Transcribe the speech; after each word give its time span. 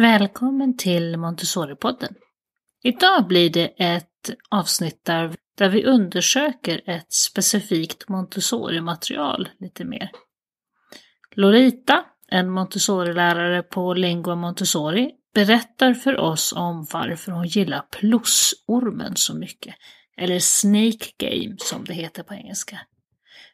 Välkommen 0.00 0.76
till 0.76 1.16
Montessori-podden. 1.16 2.14
Idag 2.82 3.26
blir 3.26 3.50
det 3.50 3.66
ett 3.66 4.30
avsnitt 4.50 5.04
där, 5.04 5.34
där 5.56 5.68
vi 5.68 5.84
undersöker 5.84 6.80
ett 6.86 7.12
specifikt 7.12 8.08
Montessori-material 8.08 9.48
lite 9.58 9.84
mer. 9.84 10.10
Lorita, 11.34 12.04
en 12.28 12.50
Montessori-lärare 12.50 13.62
på 13.62 13.94
Lingua 13.94 14.34
Montessori, 14.34 15.10
berättar 15.34 15.94
för 15.94 16.16
oss 16.16 16.52
om 16.52 16.86
varför 16.92 17.32
hon 17.32 17.46
gillar 17.46 17.82
plusormen 17.90 19.16
så 19.16 19.34
mycket, 19.34 19.74
eller 20.16 20.38
Snake 20.38 21.06
Game 21.18 21.56
som 21.58 21.84
det 21.84 21.94
heter 21.94 22.22
på 22.22 22.34
engelska. 22.34 22.80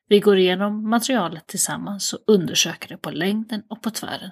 Vi 0.08 0.20
går 0.20 0.38
igenom 0.38 0.90
materialet 0.90 1.46
tillsammans 1.46 2.12
och 2.12 2.24
undersöker 2.26 2.88
det 2.88 2.96
på 2.96 3.10
längden 3.10 3.62
och 3.68 3.82
på 3.82 3.90
tvären. 3.90 4.30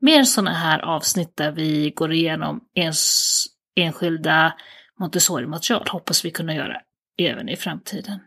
Mer 0.00 0.22
sådana 0.22 0.52
här 0.52 0.78
avsnitt 0.78 1.36
där 1.36 1.52
vi 1.52 1.90
går 1.90 2.12
igenom 2.12 2.60
ens 2.74 3.44
enskilda 3.76 4.54
Montessori-material 5.00 5.88
hoppas 5.88 6.24
vi 6.24 6.30
kunna 6.30 6.54
göra 6.54 6.80
även 7.18 7.48
i 7.48 7.56
framtiden. 7.56 8.20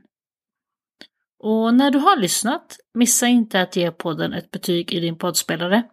Och 1.40 1.74
när 1.74 1.92
du 1.92 1.98
har 1.98 2.18
lyssnat, 2.18 2.78
missa 2.94 3.28
inte 3.28 3.62
att 3.62 3.76
ge 3.76 3.92
podden 3.92 4.34
ett 4.34 4.52
betyg 4.52 4.94
i 4.94 5.00
din 5.00 5.18
poddspelare. 5.18 5.84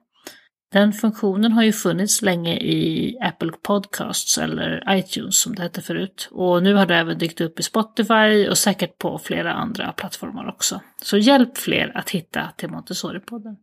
Den 0.73 0.93
funktionen 0.93 1.53
har 1.53 1.63
ju 1.63 1.73
funnits 1.73 2.23
länge 2.23 2.57
i 2.57 3.17
Apple 3.21 3.53
Podcasts 3.63 4.39
eller 4.39 4.97
iTunes 4.97 5.41
som 5.41 5.55
det 5.55 5.63
hette 5.63 5.83
förut. 5.83 6.29
Och 6.31 6.63
nu 6.63 6.75
har 6.75 6.87
det 6.87 6.97
även 6.97 7.19
dykt 7.19 7.41
upp 7.41 7.61
i 7.61 7.63
Spotify 7.63 8.49
och 8.49 8.59
säkert 8.59 8.99
på 8.99 9.19
flera 9.19 9.53
andra 9.53 9.93
plattformar 9.93 10.49
också. 10.49 10.81
Så 11.03 11.17
hjälp 11.17 11.59
fler 11.59 11.97
att 11.97 12.11
hitta 12.11 12.51
till 12.57 12.69
Montessori-podden. 12.69 13.57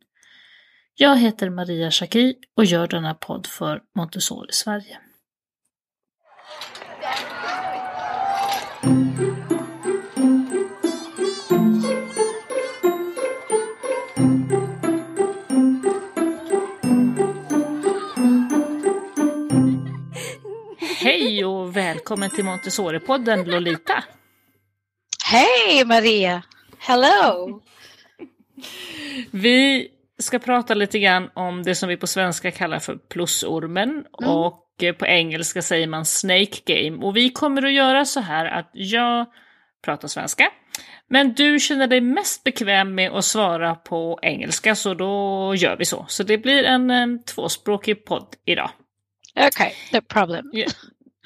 Jag 0.95 1.17
heter 1.17 1.49
Maria 1.49 1.91
Schacki 1.91 2.35
och 2.57 2.65
gör 2.65 2.87
denna 2.87 3.13
podd 3.13 3.47
för 3.47 3.81
Montessori 3.95 4.51
Sverige. 4.51 4.99
Hej 20.99 21.45
och 21.45 21.77
välkommen 21.77 22.29
till 22.29 22.45
Montessori-podden 22.45 23.45
Lolita. 23.45 24.03
Hej 25.25 25.85
Maria! 25.85 26.43
Hello! 26.77 27.61
Vi 29.31 29.87
ska 30.21 30.39
prata 30.39 30.73
lite 30.73 30.99
grann 30.99 31.29
om 31.33 31.63
det 31.63 31.75
som 31.75 31.89
vi 31.89 31.97
på 31.97 32.07
svenska 32.07 32.51
kallar 32.51 32.79
för 32.79 32.95
plusormen 32.95 33.89
mm. 33.89 34.29
och 34.29 34.67
på 34.97 35.05
engelska 35.05 35.61
säger 35.61 35.87
man 35.87 36.05
Snake 36.05 36.57
Game. 36.65 37.05
Och 37.05 37.17
vi 37.17 37.29
kommer 37.29 37.65
att 37.65 37.73
göra 37.73 38.05
så 38.05 38.19
här 38.19 38.45
att 38.45 38.69
jag 38.73 39.25
pratar 39.85 40.07
svenska, 40.07 40.51
men 41.07 41.33
du 41.33 41.59
känner 41.59 41.87
dig 41.87 42.01
mest 42.01 42.43
bekväm 42.43 42.95
med 42.95 43.11
att 43.11 43.25
svara 43.25 43.75
på 43.75 44.19
engelska 44.21 44.75
så 44.75 44.93
då 44.93 45.53
gör 45.55 45.77
vi 45.77 45.85
så. 45.85 46.05
Så 46.09 46.23
det 46.23 46.37
blir 46.37 46.63
en, 46.63 46.89
en 46.89 47.23
tvåspråkig 47.23 48.05
podd 48.05 48.35
idag. 48.45 48.69
Okej, 49.35 49.47
okay, 49.47 49.71
no 49.93 50.01
problem. 50.01 50.49
Jag, 50.53 50.71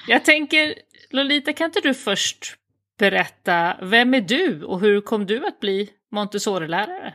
jag 0.08 0.24
tänker, 0.24 0.74
Lolita, 1.10 1.52
kan 1.52 1.64
inte 1.64 1.80
du 1.80 1.94
först 1.94 2.56
berätta, 2.98 3.76
vem 3.82 4.14
är 4.14 4.20
du 4.20 4.64
och 4.64 4.80
hur 4.80 5.00
kom 5.00 5.26
du 5.26 5.46
att 5.46 5.60
bli 5.60 5.90
Montessori-lärare? 6.12 7.14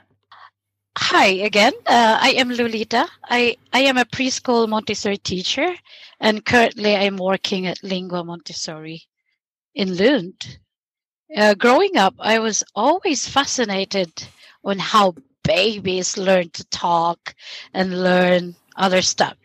Hi 1.03 1.25
again. 1.25 1.73
Uh, 1.85 2.19
I 2.21 2.33
am 2.37 2.51
Lolita. 2.51 3.05
I, 3.23 3.57
I 3.73 3.79
am 3.81 3.97
a 3.97 4.05
preschool 4.05 4.69
Montessori 4.69 5.17
teacher, 5.17 5.75
and 6.21 6.45
currently 6.45 6.95
I'm 6.95 7.17
working 7.17 7.65
at 7.65 7.83
Lingua 7.83 8.23
Montessori 8.23 9.01
in 9.73 9.97
Lund. 9.97 10.59
Uh, 11.35 11.55
growing 11.55 11.97
up, 11.97 12.13
I 12.19 12.39
was 12.39 12.63
always 12.75 13.27
fascinated 13.27 14.11
on 14.63 14.77
how 14.79 15.15
babies 15.43 16.17
learn 16.17 16.49
to 16.51 16.63
talk 16.65 17.33
and 17.73 18.03
learn 18.03 18.55
other 18.77 19.01
stuff, 19.01 19.35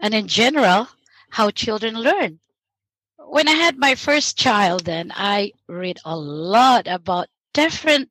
and 0.00 0.12
in 0.12 0.26
general, 0.26 0.88
how 1.30 1.50
children 1.50 1.94
learn. 1.94 2.40
When 3.18 3.48
I 3.48 3.52
had 3.52 3.78
my 3.78 3.94
first 3.94 4.36
child, 4.36 4.84
then 4.84 5.12
I 5.14 5.52
read 5.68 6.00
a 6.04 6.16
lot 6.16 6.86
about 6.86 7.28
different 7.54 8.10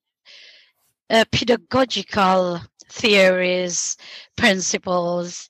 uh, 1.09 1.25
pedagogical 1.31 2.61
theories, 2.89 3.97
principles, 4.35 5.49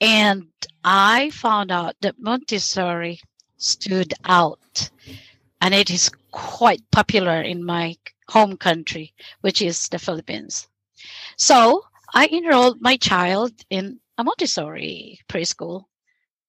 and 0.00 0.46
I 0.84 1.30
found 1.30 1.70
out 1.70 1.96
that 2.00 2.18
Montessori 2.18 3.20
stood 3.56 4.14
out, 4.24 4.90
and 5.60 5.74
it 5.74 5.90
is 5.90 6.10
quite 6.30 6.82
popular 6.90 7.42
in 7.42 7.64
my 7.64 7.96
home 8.28 8.56
country, 8.56 9.14
which 9.40 9.60
is 9.60 9.88
the 9.88 9.98
Philippines. 9.98 10.68
So 11.36 11.84
I 12.14 12.26
enrolled 12.26 12.80
my 12.80 12.96
child 12.96 13.52
in 13.70 14.00
a 14.16 14.24
Montessori 14.24 15.20
preschool, 15.28 15.84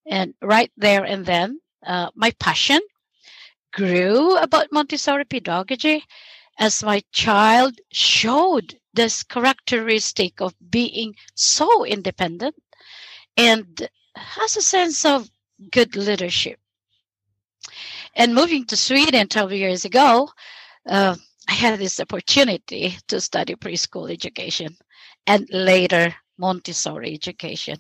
and 0.06 0.34
right 0.42 0.72
there 0.78 1.04
and 1.04 1.26
then, 1.26 1.60
uh, 1.86 2.10
my 2.16 2.32
passion 2.40 2.80
grew 3.72 4.38
about 4.38 4.72
Montessori 4.72 5.26
pedagogy 5.26 6.04
as 6.58 6.84
my 6.84 7.02
child 7.12 7.80
showed 7.92 8.79
this 8.94 9.24
characteristic 9.24 10.42
of 10.42 10.54
being 10.70 11.16
so 11.36 11.86
independent 11.86 12.56
and 13.38 13.88
has 14.16 14.58
a 14.58 14.62
sense 14.62 15.06
of 15.06 15.30
good 15.72 15.96
leadership. 15.96 16.60
And 18.16 18.34
moving 18.34 18.66
to 18.66 18.78
Sweden 18.78 19.28
12 19.28 19.52
years 19.54 19.86
ago, 19.86 20.30
uh, 20.88 21.16
I 21.48 21.54
had 21.54 21.80
this 21.80 22.00
opportunity 22.00 22.98
to 23.08 23.22
study 23.22 23.56
preschool 23.56 24.12
education 24.12 24.76
and 25.28 25.48
later 25.52 26.16
Montessori 26.38 27.14
education. 27.14 27.80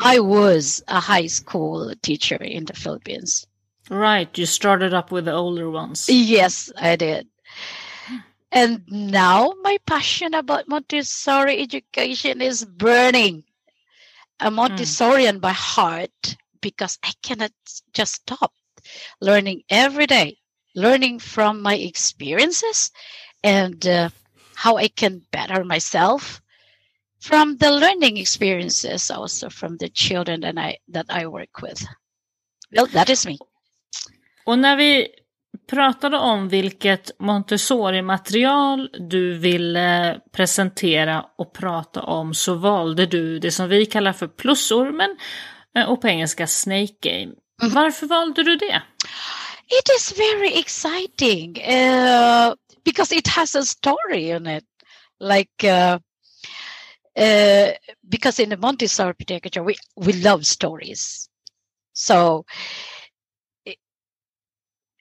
I 0.00 0.20
was 0.20 0.82
a 0.88 1.00
high 1.00 1.26
school 1.26 1.92
teacher 2.02 2.36
in 2.36 2.64
the 2.64 2.74
Philippines. 2.74 3.46
Right, 3.90 4.36
you 4.38 4.46
started 4.46 4.94
up 4.94 5.10
with 5.10 5.26
the 5.26 5.32
older 5.32 5.68
ones. 5.68 6.08
Yes, 6.08 6.70
I 6.76 6.96
did. 6.96 7.26
And 8.52 8.82
now 8.88 9.54
my 9.62 9.78
passion 9.86 10.34
about 10.34 10.68
Montessori 10.68 11.60
education 11.60 12.42
is 12.42 12.64
burning. 12.64 13.44
I'm 14.40 14.56
Montessorian 14.56 15.38
mm. 15.38 15.40
by 15.40 15.52
heart 15.52 16.36
because 16.60 16.98
I 17.04 17.12
cannot 17.22 17.52
just 17.92 18.14
stop 18.14 18.52
learning 19.20 19.62
every 19.70 20.06
day, 20.06 20.38
learning 20.74 21.20
from 21.20 21.62
my 21.62 21.76
experiences 21.76 22.90
and 23.44 23.86
uh, 23.86 24.10
how 24.54 24.76
I 24.76 24.88
can 24.88 25.22
better 25.30 25.64
myself 25.64 26.42
from 27.20 27.56
the 27.58 27.70
learning 27.70 28.16
experiences 28.16 29.10
also 29.10 29.50
from 29.50 29.76
the 29.76 29.88
children 29.90 30.40
that 30.40 30.58
I 30.58 30.78
that 30.88 31.06
I 31.08 31.26
work 31.26 31.62
with. 31.62 31.84
Well, 32.72 32.86
that 32.86 33.10
is 33.10 33.26
me. 33.26 33.38
Och 34.46 34.58
när 34.58 34.76
vi 34.76 35.08
pratade 35.70 36.18
om 36.18 36.48
vilket 36.48 37.10
Montessori-material 37.18 38.90
du 39.10 39.38
ville 39.38 40.20
presentera 40.32 41.26
och 41.38 41.52
prata 41.52 42.02
om 42.02 42.34
så 42.34 42.54
valde 42.54 43.06
du 43.06 43.38
det 43.38 43.50
som 43.50 43.68
vi 43.68 43.86
kallar 43.86 44.12
för 44.12 44.28
plusormen 44.28 45.16
eh, 45.76 45.84
och 45.84 46.00
på 46.00 46.08
engelska 46.08 46.46
Snake 46.46 46.94
Game. 47.00 47.32
Mm. 47.62 47.74
Varför 47.74 48.06
valde 48.06 48.42
du 48.42 48.56
det? 48.56 48.82
It 49.66 49.88
is 49.96 50.18
very 50.18 50.58
exciting 50.58 51.58
uh, 51.58 52.54
because 52.84 53.14
it 53.14 53.28
has 53.28 53.56
a 53.56 53.62
story 53.62 54.30
in 54.30 54.46
it. 54.46 54.64
Like 55.20 55.64
uh, 55.64 55.98
uh, 57.18 57.70
because 58.10 58.42
in 58.42 58.50
the 58.50 58.56
Montessori 58.56 59.14
pedagogy 59.14 59.60
we, 59.60 59.74
we 59.96 60.12
love 60.12 60.44
stories. 60.44 61.28
So 61.92 62.44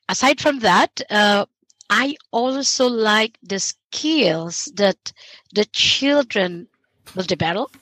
aside 0.10 0.42
from 0.42 0.60
that, 0.60 1.02
uh, 1.10 1.46
I 1.90 2.16
also 2.32 2.88
like 2.88 3.38
the 3.42 3.60
skills 3.60 4.66
that 4.76 5.14
the 5.54 5.66
children 5.66 6.68
will 7.16 7.24
develop. 7.24 7.78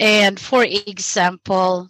And 0.00 0.40
for 0.40 0.64
example, 0.64 1.88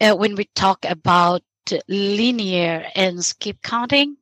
uh, 0.00 0.14
when 0.14 0.34
we 0.34 0.44
talk 0.54 0.84
about 0.88 1.42
linear 1.88 2.86
and 2.94 3.24
skip 3.24 3.60
counting, 3.62 4.16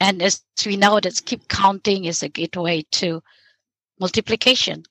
and 0.00 0.22
as 0.22 0.42
we 0.66 0.76
know 0.76 0.98
that 1.00 1.16
skip 1.16 1.46
counting 1.48 2.04
is 2.04 2.22
a 2.22 2.28
gateway 2.28 2.84
to 2.92 3.22
multiplication. 4.00 4.84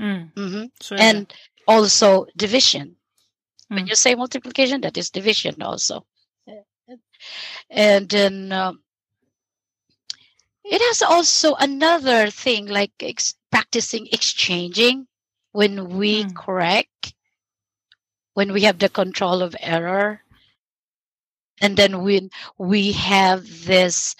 Mm. 0.00 0.32
Mm-hmm. 0.34 0.64
So, 0.80 0.94
yeah. 0.94 1.02
And 1.02 1.34
also 1.66 2.26
division. 2.36 2.96
Mm. 3.70 3.76
When 3.76 3.86
you 3.86 3.94
say 3.94 4.14
multiplication, 4.14 4.80
that 4.82 4.96
is 4.96 5.10
division 5.10 5.62
also 5.62 6.06
and 7.70 8.08
then 8.08 8.52
um, 8.52 8.82
it 10.64 10.80
has 10.80 11.02
also 11.02 11.54
another 11.54 12.30
thing 12.30 12.66
like 12.66 12.92
ex- 13.00 13.34
practicing 13.50 14.06
exchanging 14.12 15.06
when 15.52 15.88
we 15.90 16.24
Mm. 16.24 16.34
correct, 16.34 17.14
when 18.34 18.52
we 18.52 18.62
have 18.62 18.78
the 18.78 18.88
control 18.88 19.42
of 19.42 19.54
error, 19.60 20.22
and 21.60 21.76
then 21.76 22.02
when 22.02 22.30
we 22.58 22.92
have 22.92 23.64
this 23.66 24.14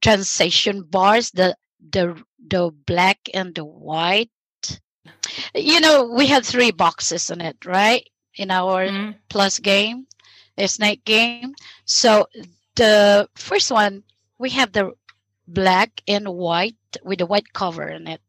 transition 0.00 0.82
bars, 0.82 1.30
the 1.32 1.56
the 1.80 2.22
the 2.38 2.70
black 2.86 3.18
and 3.34 3.54
the 3.54 3.64
white. 3.64 4.30
You 5.54 5.80
know, 5.80 6.04
we 6.04 6.26
have 6.28 6.44
three 6.46 6.70
boxes 6.70 7.30
on 7.30 7.40
it, 7.40 7.64
right? 7.64 8.08
In 8.36 8.50
our 8.50 8.92
Mm. 8.92 9.14
plus 9.28 9.58
game, 9.58 10.06
a 10.58 10.68
snake 10.68 11.04
game. 11.04 11.54
So 11.84 12.28
the 12.74 13.28
first 13.34 13.70
one, 13.70 14.02
we 14.38 14.50
have 14.50 14.72
the 14.72 14.92
black 15.48 16.02
and 16.08 16.28
white 16.28 16.76
with 17.02 17.18
the 17.18 17.26
white 17.26 17.52
cover 17.52 17.88
in 17.88 18.06
it. 18.08 18.20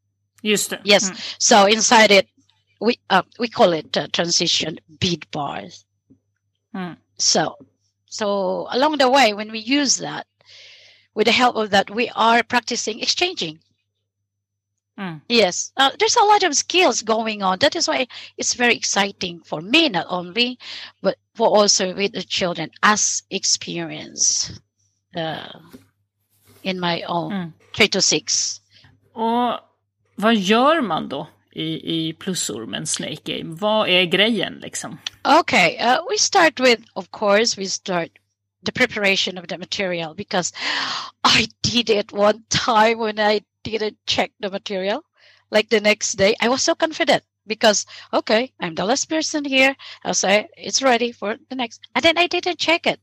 Just 0.43 0.69
det. 0.69 0.81
Yes. 0.83 1.09
Mm. 1.09 1.35
So 1.39 1.65
inside 1.65 2.11
it, 2.11 2.27
we 2.79 2.99
uh, 3.09 3.23
we 3.39 3.47
call 3.47 3.73
it 3.73 3.97
uh, 3.97 4.07
transition 4.13 4.79
bead 4.99 5.25
bars. 5.31 5.85
Mm. 6.75 6.97
So, 7.17 7.57
so 8.05 8.67
along 8.69 8.99
the 8.99 9.09
way, 9.09 9.33
when 9.33 9.51
we 9.51 9.59
use 9.59 9.97
that, 9.97 10.27
with 11.15 11.25
the 11.25 11.31
help 11.31 11.55
of 11.55 11.71
that, 11.71 11.89
we 11.89 12.09
are 12.15 12.43
practicing 12.43 12.99
exchanging. 12.99 13.59
Mm. 14.99 15.21
Yes, 15.29 15.71
uh, 15.77 15.91
there's 15.97 16.15
a 16.15 16.25
lot 16.25 16.43
of 16.43 16.55
skills 16.55 17.01
going 17.01 17.43
on. 17.43 17.59
That 17.59 17.75
is 17.75 17.87
why 17.87 18.07
it's 18.37 18.53
very 18.53 18.75
exciting 18.75 19.41
for 19.41 19.61
me, 19.61 19.89
not 19.89 20.07
only, 20.09 20.57
but 21.01 21.17
for 21.37 21.47
also 21.59 21.93
with 21.93 22.13
the 22.13 22.23
children 22.23 22.69
as 22.81 23.23
experience 23.29 24.51
uh, 25.15 25.59
in 26.63 26.79
my 26.79 27.03
own 27.07 27.31
Mm. 27.33 27.51
three 27.75 27.87
to 27.89 28.01
six. 28.01 28.61
Och 29.13 29.59
vad 30.15 30.35
gör 30.35 30.81
man 30.81 31.09
då 31.09 31.27
i, 31.51 31.63
i 32.07 32.13
plusormen 32.13 32.87
Snake 32.87 33.21
Game? 33.37 33.55
Vad 33.55 33.89
är 33.89 34.03
grejen 34.05 34.53
liksom? 34.53 34.97
Okay, 35.39 35.77
uh, 35.77 35.97
we 36.09 36.17
start 36.17 36.59
with, 36.59 36.81
of 36.93 37.07
course, 37.11 37.61
we 37.61 37.67
start 37.67 38.09
the 38.65 38.71
preparation 38.71 39.37
of 39.37 39.47
the 39.47 39.57
material 39.57 40.15
because 40.15 40.53
I 41.23 41.47
did 41.61 41.89
it 41.89 42.13
one 42.13 42.43
time 42.49 42.97
when 42.99 43.19
I 43.19 43.41
didn't 43.63 43.97
check 44.05 44.31
the 44.41 44.49
material. 44.49 45.01
Like 45.51 45.69
the 45.69 45.79
next 45.81 46.17
day, 46.17 46.35
I 46.45 46.49
was 46.49 46.61
so 46.63 46.75
confident 46.75 47.23
because, 47.47 47.85
okay, 48.13 48.51
I'm 48.59 48.75
the 48.75 48.85
last 48.85 49.09
person 49.09 49.45
here. 49.45 49.75
I'll 50.03 50.13
say 50.13 50.47
it's 50.57 50.81
ready 50.81 51.11
for 51.11 51.37
the 51.49 51.55
next. 51.55 51.81
And 51.95 52.03
then 52.03 52.17
I 52.17 52.27
didn't 52.27 52.59
check 52.59 52.87
it 52.87 52.99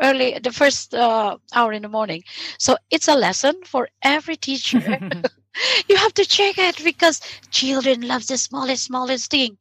early, 0.00 0.38
the 0.38 0.52
first 0.52 0.94
uh, 0.94 1.36
hour 1.54 1.72
in 1.72 1.82
the 1.82 1.88
morning. 1.88 2.22
So 2.58 2.76
it's 2.90 3.08
a 3.08 3.14
lesson 3.14 3.54
for 3.64 3.88
every 4.02 4.36
teacher. 4.36 4.80
you 5.88 5.96
have 5.96 6.14
to 6.14 6.24
check 6.24 6.58
it 6.58 6.82
because 6.84 7.20
children 7.50 8.06
love 8.06 8.26
the 8.26 8.38
smallest, 8.38 8.84
smallest 8.84 9.30
thing. 9.30 9.56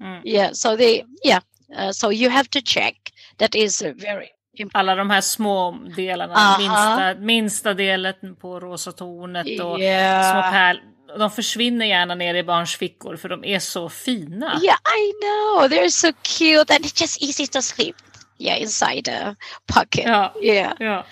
Mm. 0.00 0.20
Yeah, 0.24 0.52
so 0.52 0.76
they, 0.76 1.04
yeah, 1.24 1.40
uh, 1.74 1.92
so 1.92 2.10
you 2.10 2.30
have 2.30 2.48
to 2.50 2.62
check. 2.62 2.94
That 3.38 3.54
is 3.54 3.82
uh, 3.82 3.92
very 3.96 4.30
important. 4.52 4.76
Alla 4.76 4.94
de 4.94 5.10
här 5.10 5.20
små 5.20 5.70
delarna, 5.96 6.34
Aha. 6.34 6.58
minsta, 6.58 7.24
minsta 7.24 7.74
delen 7.74 8.36
på 8.40 8.60
rosa 8.60 8.92
tornet 8.92 9.46
och 9.46 9.60
små 9.60 9.78
Yeah. 9.78 10.80
De 11.18 11.30
försvinner 11.30 11.86
gärna 11.86 12.14
ner 12.14 12.34
i 12.34 12.42
barns 12.42 12.76
fickor 12.76 13.16
för 13.16 13.28
de 13.28 13.44
är 13.44 13.58
så 13.58 13.88
fina. 13.88 14.60
Yeah, 14.62 14.78
I 14.98 15.12
know. 15.22 15.68
They're 15.68 15.90
so 15.90 16.12
cute 16.22 16.74
and 16.74 16.84
it's 16.84 17.00
just 17.00 17.22
easy 17.22 17.46
to 17.46 17.62
slip. 17.62 17.96
Yeah, 18.38 18.62
inside 18.62 19.04
the 19.04 19.36
pocket. 19.66 20.04
Ja, 20.06 20.32
Yeah, 20.40 20.72
ja. 20.80 21.04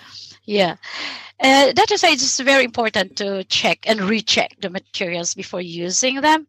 yeah. 0.45 0.77
Uh, 1.43 1.73
that 1.73 1.91
is 1.91 2.01
why 2.03 2.13
it's 2.13 2.39
very 2.39 2.63
important 2.63 3.15
to 3.17 3.43
check 3.43 3.85
and 3.89 3.99
recheck 4.01 4.55
the 4.61 4.69
materials 4.69 5.35
before 5.35 5.61
using 5.61 6.21
them. 6.21 6.47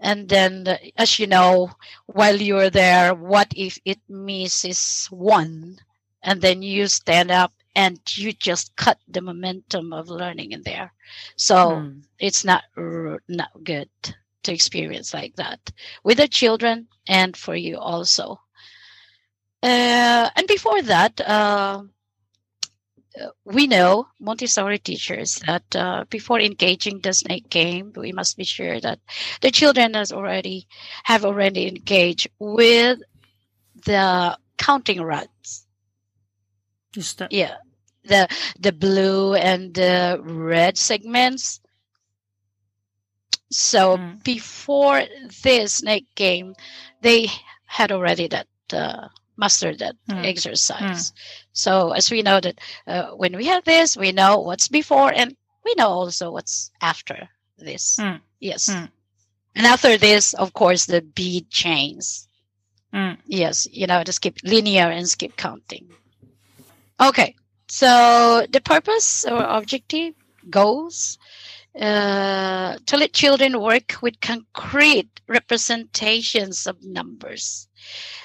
And 0.00 0.28
then, 0.28 0.78
as 0.96 1.18
you 1.18 1.26
know, 1.26 1.70
while 2.06 2.36
you're 2.36 2.70
there, 2.70 3.14
what 3.14 3.48
if 3.56 3.78
it 3.84 3.98
misses 4.08 5.08
one? 5.10 5.78
And 6.22 6.40
then 6.40 6.62
you 6.62 6.86
stand 6.88 7.30
up 7.30 7.52
and 7.80 8.00
you 8.16 8.32
just 8.32 8.76
cut 8.76 8.98
the 9.08 9.20
momentum 9.22 9.92
of 9.92 10.08
learning 10.08 10.52
in 10.52 10.62
there. 10.62 10.92
So 11.36 11.56
Mm. 11.80 12.02
it's 12.18 12.44
not 12.44 12.64
not 13.28 13.52
good 13.64 13.90
to 14.44 14.52
experience 14.52 15.14
like 15.14 15.34
that 15.36 15.60
with 16.04 16.18
the 16.18 16.28
children 16.28 16.88
and 17.08 17.36
for 17.36 17.54
you 17.56 17.78
also. 17.78 18.40
Uh, 19.62 20.28
and 20.36 20.46
before 20.46 20.82
that, 20.82 21.20
uh, 21.20 21.82
we 23.44 23.66
know 23.66 24.06
Montessori 24.20 24.78
teachers 24.78 25.40
that 25.46 25.64
uh, 25.76 26.04
before 26.10 26.40
engaging 26.40 27.00
the 27.00 27.12
snake 27.12 27.48
game, 27.50 27.92
we 27.96 28.12
must 28.12 28.36
be 28.36 28.44
sure 28.44 28.80
that 28.80 29.00
the 29.42 29.50
children 29.50 29.94
has 29.94 30.12
already 30.12 30.66
have 31.04 31.24
already 31.24 31.66
engaged 31.68 32.28
with 32.38 33.00
the 33.86 34.36
counting 34.58 35.00
rods. 35.02 35.66
Just 36.92 37.18
det. 37.18 37.30
Yeah, 37.30 37.56
the 38.10 38.28
the 38.60 38.72
blue 38.72 39.34
and 39.34 39.74
the 39.74 40.20
red 40.22 40.78
segments. 40.78 41.60
So 43.50 43.98
Mm. 43.98 44.22
before 44.24 45.02
this 45.42 45.74
snake 45.74 46.06
game, 46.16 46.54
they 47.02 47.28
had 47.66 47.92
already 47.92 48.28
that 48.28 48.48
uh, 48.72 49.08
mastered 49.36 49.78
that 49.80 49.96
Mm. 50.08 50.24
exercise. 50.24 51.12
So 51.52 51.92
as 51.92 52.10
we 52.10 52.22
know 52.22 52.40
that 52.40 52.58
uh, 52.86 53.10
when 53.12 53.36
we 53.36 53.46
have 53.46 53.64
this, 53.64 53.96
we 53.96 54.12
know 54.12 54.38
what's 54.40 54.68
before, 54.68 55.12
and 55.12 55.36
we 55.64 55.74
know 55.76 55.88
also 55.88 56.30
what's 56.32 56.70
after 56.80 57.30
this. 57.58 57.98
Mm. 58.00 58.20
Yes, 58.40 58.68
Mm. 58.70 58.90
and 59.56 59.66
after 59.66 59.96
this, 59.98 60.34
of 60.34 60.52
course, 60.52 60.86
the 60.86 61.02
bead 61.02 61.50
chains. 61.50 62.28
Mm. 62.92 63.18
Yes, 63.26 63.66
you 63.70 63.86
know, 63.86 64.02
just 64.04 64.20
keep 64.22 64.36
linear 64.44 64.88
and 64.90 65.08
skip 65.08 65.36
counting. 65.36 65.90
Okay, 67.00 67.34
so 67.70 68.46
the 68.52 68.60
purpose 68.60 69.24
or 69.24 69.42
objective 69.42 70.14
goals 70.50 71.18
uh, 71.80 72.76
to 72.86 72.96
let 72.96 73.12
children 73.12 73.60
work 73.60 73.94
with 74.02 74.20
concrete 74.20 75.20
representations 75.28 76.66
of 76.66 76.76
numbers, 76.82 77.68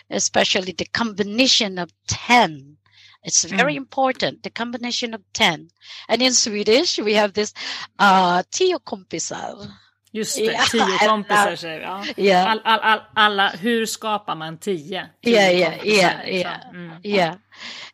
especially 0.10 0.72
the 0.72 0.86
combination 0.86 1.78
of 1.78 1.90
10. 2.08 2.78
It's 3.24 3.44
very 3.46 3.74
Mm. 3.74 3.78
important, 3.78 4.44
the 4.44 4.50
combination 4.50 5.14
of 5.14 5.22
10. 5.34 5.70
And 6.10 6.22
in 6.22 6.34
Swedish, 6.34 7.00
we 7.00 7.14
have 7.16 7.34
this 7.34 7.54
uh, 8.00 8.44
tio 8.52 8.80
kompisar. 8.80 9.72
Just 10.14 10.38
det, 10.38 10.46
Ja, 10.54 10.66
tio 10.72 10.82
alla- 11.02 11.08
kompisar 11.08 11.56
säger 11.56 11.80
vi. 11.80 11.84
Ja. 11.84 12.24
Yeah. 12.24 12.52
All, 12.52 12.62
all, 12.66 12.80
all, 12.80 13.00
alla, 13.16 13.50
hur 13.50 13.86
skapar 13.86 14.36
man 14.36 14.58
tio? 14.58 14.78
Tio 15.24 15.34
Yeah, 15.34 15.52
yeah, 15.54 15.86
yeah, 15.88 16.30
yeah. 16.30 16.60
Mm. 16.74 17.00
yeah 17.04 17.36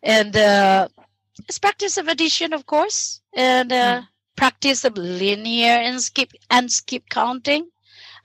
and 0.04 0.36
uh 0.36 0.88
it's 1.48 1.60
practice 1.60 1.98
of 1.98 2.08
addition 2.08 2.54
of 2.54 2.66
course 2.66 3.22
and 3.34 3.72
uh, 3.72 4.02
Mm. 4.02 4.08
practice 4.36 4.84
of 4.86 4.98
linear 4.98 5.74
and 5.88 6.02
skip 6.02 6.32
and 6.50 6.72
skip 6.72 7.04
counting 7.10 7.70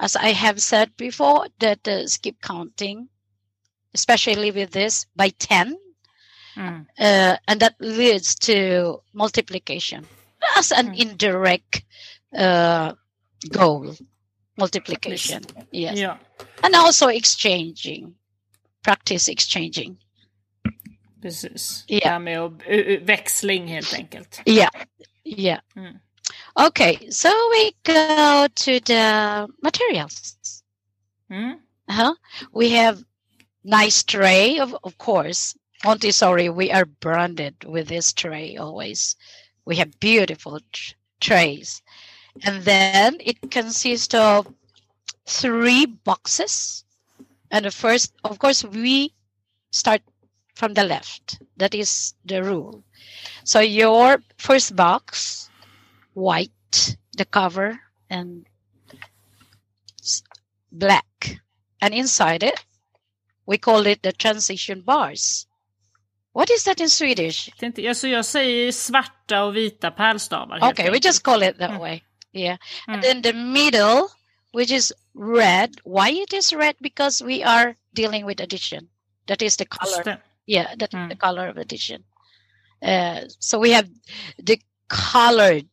as 0.00 0.16
i 0.16 0.28
have 0.32 0.60
said 0.60 0.96
before 0.96 1.46
that 1.58 1.86
uh, 1.88 2.06
skip 2.06 2.36
counting 2.40 3.08
especially 3.94 4.50
with 4.50 4.70
this 4.72 5.06
by 5.16 5.28
10 5.30 5.76
Mm. 6.56 6.86
uh, 6.98 7.36
and 7.48 7.60
that 7.60 7.74
leads 7.80 8.34
to 8.34 9.00
multiplication 9.12 10.08
as 10.56 10.72
an 10.72 10.88
Mm. 10.92 10.98
indirect 10.98 11.84
uh, 12.36 12.92
goal 13.50 13.94
multiplication 14.56 15.42
yes 15.70 15.98
Ja, 15.98 16.18
and 16.62 16.74
also 16.74 17.08
exchanging 17.08 18.14
practice 18.82 19.28
exchanging 19.28 19.98
precis. 21.22 21.84
Ja. 21.86 22.00
Det 22.02 22.08
här 22.08 22.18
med 22.18 22.40
att, 22.40 22.52
växling 23.08 23.66
helt 23.66 23.94
enkelt. 23.94 24.40
Yeah, 24.46 24.70
yeah. 25.24 25.60
Mm. 25.76 25.98
Okay, 26.68 27.10
so 27.10 27.28
we 27.28 27.72
go 27.84 28.48
to 28.48 28.80
the 28.80 29.46
materials. 29.62 30.36
Mm. 31.30 31.60
Uh-huh. 31.88 32.14
We 32.52 32.70
have 32.70 33.04
nice 33.64 34.02
tray, 34.02 34.58
of, 34.58 34.74
of 34.82 34.96
course. 34.98 35.54
Montessori, 35.84 36.48
we 36.48 36.70
are 36.72 36.86
branded 36.86 37.54
with 37.64 37.88
this 37.88 38.12
tray 38.12 38.56
always. 38.56 39.16
We 39.66 39.76
have 39.76 40.00
beautiful 40.00 40.60
tr- 40.72 40.94
trays. 41.20 41.82
And 42.44 42.62
then 42.64 43.18
it 43.20 43.50
consists 43.50 44.14
of 44.14 44.46
three 45.26 45.86
boxes. 45.86 46.84
And 47.50 47.64
the 47.64 47.70
first, 47.70 48.12
of 48.24 48.38
course, 48.38 48.64
we 48.64 49.12
start 49.70 50.02
from 50.56 50.74
the 50.74 50.84
left. 50.84 51.38
That 51.56 51.74
is 51.74 52.14
the 52.24 52.42
rule. 52.42 52.82
So 53.44 53.60
your 53.60 54.18
first 54.38 54.74
box, 54.74 55.48
white, 56.14 56.96
the 57.16 57.24
cover, 57.26 57.78
and 58.10 58.46
black. 60.72 61.38
And 61.80 61.94
inside 61.94 62.42
it, 62.42 62.64
we 63.46 63.58
call 63.58 63.86
it 63.86 64.02
the 64.02 64.12
transition 64.12 64.80
bars. 64.80 65.46
What 66.32 66.50
is 66.50 66.64
that 66.64 66.80
in 66.80 66.88
Swedish? 66.90 67.50
Alltså 67.62 68.08
jag 68.08 68.24
säger 68.24 68.72
svarta 68.72 69.44
och 69.44 69.56
vita 69.56 69.90
pärlstavar. 69.90 70.70
Okay, 70.70 70.90
we 70.90 70.98
just 70.98 71.22
call 71.22 71.42
it 71.42 71.58
that 71.58 71.70
Mm. 71.70 71.80
way. 71.80 72.02
Yeah. 72.32 72.58
Mm. 72.88 72.94
And 72.94 73.02
then 73.02 73.22
the 73.22 73.32
middle, 73.32 74.08
which 74.52 74.70
is 74.70 74.92
red. 75.14 75.70
Why 75.84 76.10
it 76.10 76.32
is 76.32 76.52
red? 76.52 76.74
Because 76.80 77.24
we 77.24 77.42
are 77.44 77.74
dealing 77.94 78.26
with 78.26 78.40
addition. 78.40 78.88
That 79.26 79.42
is 79.42 79.56
the 79.56 79.64
color. 79.64 80.20
Yeah, 80.46 80.74
that 80.78 80.94
is 80.94 81.00
Mm. 81.00 81.08
the 81.08 81.16
color 81.16 81.48
of 81.48 81.56
addition. 81.58 82.04
Uh, 82.82 83.22
so 83.38 83.58
we 83.58 83.70
have 83.72 83.88
the 84.38 84.60
colored 84.88 85.68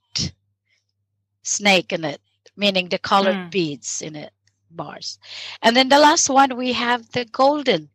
snake 1.44 1.92
in 1.94 2.03
it, 2.06 2.22
meaning 2.56 2.89
the 2.89 2.98
colored 3.00 3.39
Mm. 3.39 3.50
beads 3.50 4.01
in 4.01 4.15
it, 4.15 4.34
bars. 4.70 5.20
And 5.62 5.75
then 5.75 5.89
the 5.89 6.00
last 6.00 6.30
one, 6.30 6.56
we 6.58 6.74
have 6.74 7.12
the 7.12 7.25
golden 7.25 7.89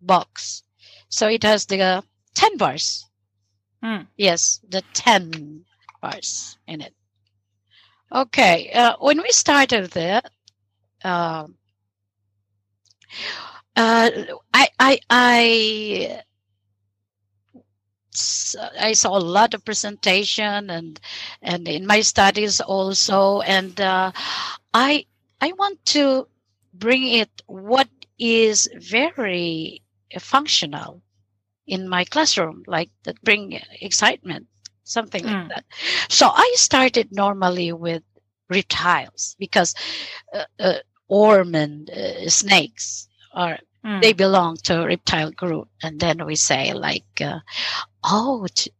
box. 0.00 0.62
So 1.08 1.28
it 1.28 1.42
has 1.44 1.66
the 1.66 1.80
uh, 1.80 2.02
10 2.34 2.56
bars. 2.56 3.06
Mm. 3.82 4.06
Yes, 4.16 4.60
the 4.68 4.82
10 4.92 5.64
bars 6.00 6.58
in 6.66 6.80
it. 6.80 6.94
Okay, 8.12 8.70
uh, 8.72 8.96
when 9.00 9.20
we 9.22 9.30
started 9.30 9.90
that, 9.92 10.30
um, 11.04 11.56
uh, 13.76 14.10
I, 14.52 14.68
I, 14.78 14.98
I, 15.10 16.22
I 18.80 18.92
saw 18.92 19.16
a 19.16 19.20
lot 19.38 19.54
of 19.54 19.64
presentation 19.64 20.70
and 20.70 21.00
and 21.42 21.68
in 21.68 21.86
my 21.86 22.00
studies 22.00 22.60
also, 22.60 23.40
and 23.40 23.80
uh, 23.80 24.12
I 24.74 25.06
I 25.40 25.52
want 25.52 25.84
to 25.96 26.28
bring 26.72 27.06
it 27.06 27.42
what 27.46 27.88
is 28.18 28.68
very 28.76 29.82
functional 30.18 31.02
in 31.66 31.88
my 31.88 32.04
classroom, 32.04 32.62
like 32.66 32.90
that 33.04 33.22
bring 33.22 33.60
excitement, 33.80 34.46
something 34.84 35.24
like 35.24 35.38
Mm. 35.38 35.48
that. 35.48 35.64
So 36.08 36.28
I 36.28 36.52
started 36.56 37.08
normally 37.12 37.72
with 37.72 38.02
reptiles 38.48 39.36
because 39.38 39.74
uh, 40.32 40.44
uh, 40.58 40.78
orm 41.08 41.54
and 41.54 41.90
uh, 41.90 42.28
snakes 42.28 43.08
are 43.34 43.58
Mm. 43.84 44.00
they 44.00 44.12
belong 44.12 44.56
to 44.56 44.84
reptile 44.86 45.30
group 45.32 45.68
and 45.82 46.00
then 46.00 46.24
we 46.26 46.36
say 46.36 46.72
like 46.72 47.20
uh, 47.20 47.40
oh 48.04 48.46
t- 48.54 48.72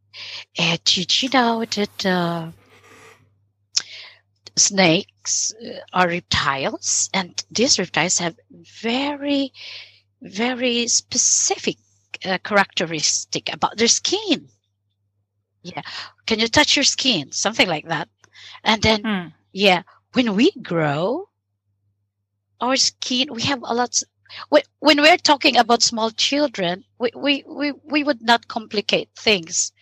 uh, 0.58 0.76
did 0.84 1.22
you 1.22 1.28
know 1.32 1.64
that 1.64 2.06
uh, 2.06 2.50
snakes 4.56 5.52
uh, 5.64 5.78
are 5.92 6.08
reptiles 6.08 7.08
and 7.14 7.44
these 7.50 7.78
reptiles 7.78 8.18
have 8.18 8.36
very 8.82 9.52
very 10.22 10.86
specific 10.88 11.76
uh, 12.24 12.38
characteristic 12.44 13.52
about 13.52 13.76
their 13.76 13.88
skin 13.88 14.48
yeah 15.62 15.82
can 16.26 16.38
you 16.38 16.48
touch 16.48 16.76
your 16.76 16.84
skin 16.84 17.30
something 17.32 17.68
like 17.68 17.86
that 17.88 18.08
and 18.64 18.82
then 18.82 19.06
Mm. 19.06 19.32
yeah, 19.52 19.82
when 20.12 20.34
we 20.36 20.50
grow, 20.62 21.28
our 22.60 22.76
skin, 22.76 23.32
we 23.32 23.42
have 23.42 23.60
a 23.62 23.74
lot. 23.74 24.02
When, 24.48 24.62
when 24.80 25.00
we're 25.00 25.16
talking 25.16 25.56
about 25.56 25.82
small 25.82 26.10
children, 26.10 26.84
we, 26.98 27.10
we, 27.14 27.44
we, 27.46 27.72
we 27.84 28.04
would 28.04 28.22
not 28.22 28.48
complicate 28.48 29.10
things. 29.16 29.72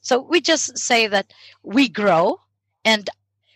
So 0.00 0.20
we 0.20 0.40
just 0.40 0.78
say 0.78 1.06
that 1.06 1.32
we 1.62 1.88
grow, 1.88 2.40
and 2.84 3.08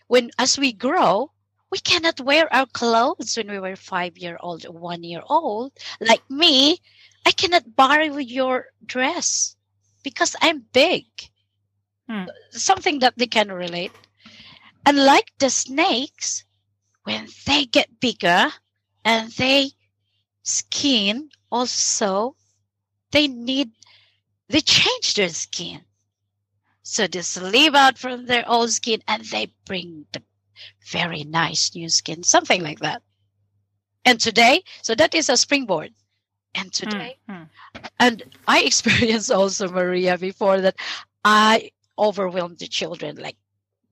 when 0.07 0.31
as 0.37 0.57
we 0.59 0.73
grow, 0.73 1.31
we 1.71 1.79
cannot 1.79 2.21
wear 2.21 2.53
our 2.53 2.67
clothes 2.67 3.35
when 3.35 3.49
we 3.49 3.59
were 3.59 3.75
five 3.75 4.17
year 4.17 4.37
old 4.39 4.65
or 4.65 4.71
one 4.71 5.03
year 5.03 5.21
old. 5.27 5.73
Like 5.99 6.21
me, 6.29 6.77
I 7.25 7.31
cannot 7.31 7.75
borrow 7.75 8.17
your 8.17 8.67
dress 8.85 9.55
because 10.03 10.35
I'm 10.41 10.65
big. 10.71 11.05
Hmm. 12.07 12.25
Something 12.51 12.99
that 12.99 13.17
they 13.17 13.25
can 13.27 13.51
relate. 13.51 13.91
And 14.85 15.03
like 15.03 15.31
the 15.39 15.49
snakes, 15.49 16.45
when 17.03 17.27
they 17.45 17.65
get 17.65 17.99
bigger 17.99 18.51
and 19.03 19.31
they 19.31 19.71
skin 20.45 21.31
also, 21.51 22.37
they 23.11 23.27
need, 23.27 23.71
they 24.49 24.61
change 24.61 25.15
their 25.15 25.29
skin. 25.29 25.85
So 26.83 27.07
they 27.07 27.21
sleeve 27.21 27.75
out 27.75 27.97
from 27.97 28.25
their 28.27 28.47
old 28.49 28.71
skin 28.71 29.03
and 29.07 29.25
they 29.25 29.53
bring 29.65 30.07
the 30.13 30.23
very 30.91 31.23
nice 31.23 31.75
new 31.75 31.89
skin, 31.89 32.23
something 32.23 32.63
like 32.63 32.79
that. 32.79 33.03
And 34.05 34.19
today, 34.19 34.63
so 34.81 34.95
that 34.95 35.15
is 35.15 35.29
a 35.29 35.37
springboard. 35.37 35.93
And 36.55 36.73
today, 36.73 37.17
Mm. 37.29 37.49
and 37.99 38.23
I 38.47 38.61
experienced 38.65 39.31
also 39.31 39.69
Maria 39.69 40.17
before 40.17 40.61
that 40.61 40.75
I 41.23 41.71
overwhelmed 41.97 42.59
the 42.59 42.67
children 42.67 43.17
like 43.17 43.37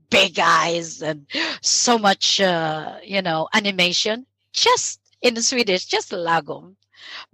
big 0.09 0.39
eyes 0.39 1.01
and 1.01 1.27
so 1.61 1.97
much 1.99 2.39
uh, 2.41 2.99
you 3.03 3.21
know 3.21 3.49
animation 3.53 4.27
just 4.53 4.99
in 5.23 5.41
Swedish 5.43 5.85
just 5.85 6.11
lagom 6.11 6.75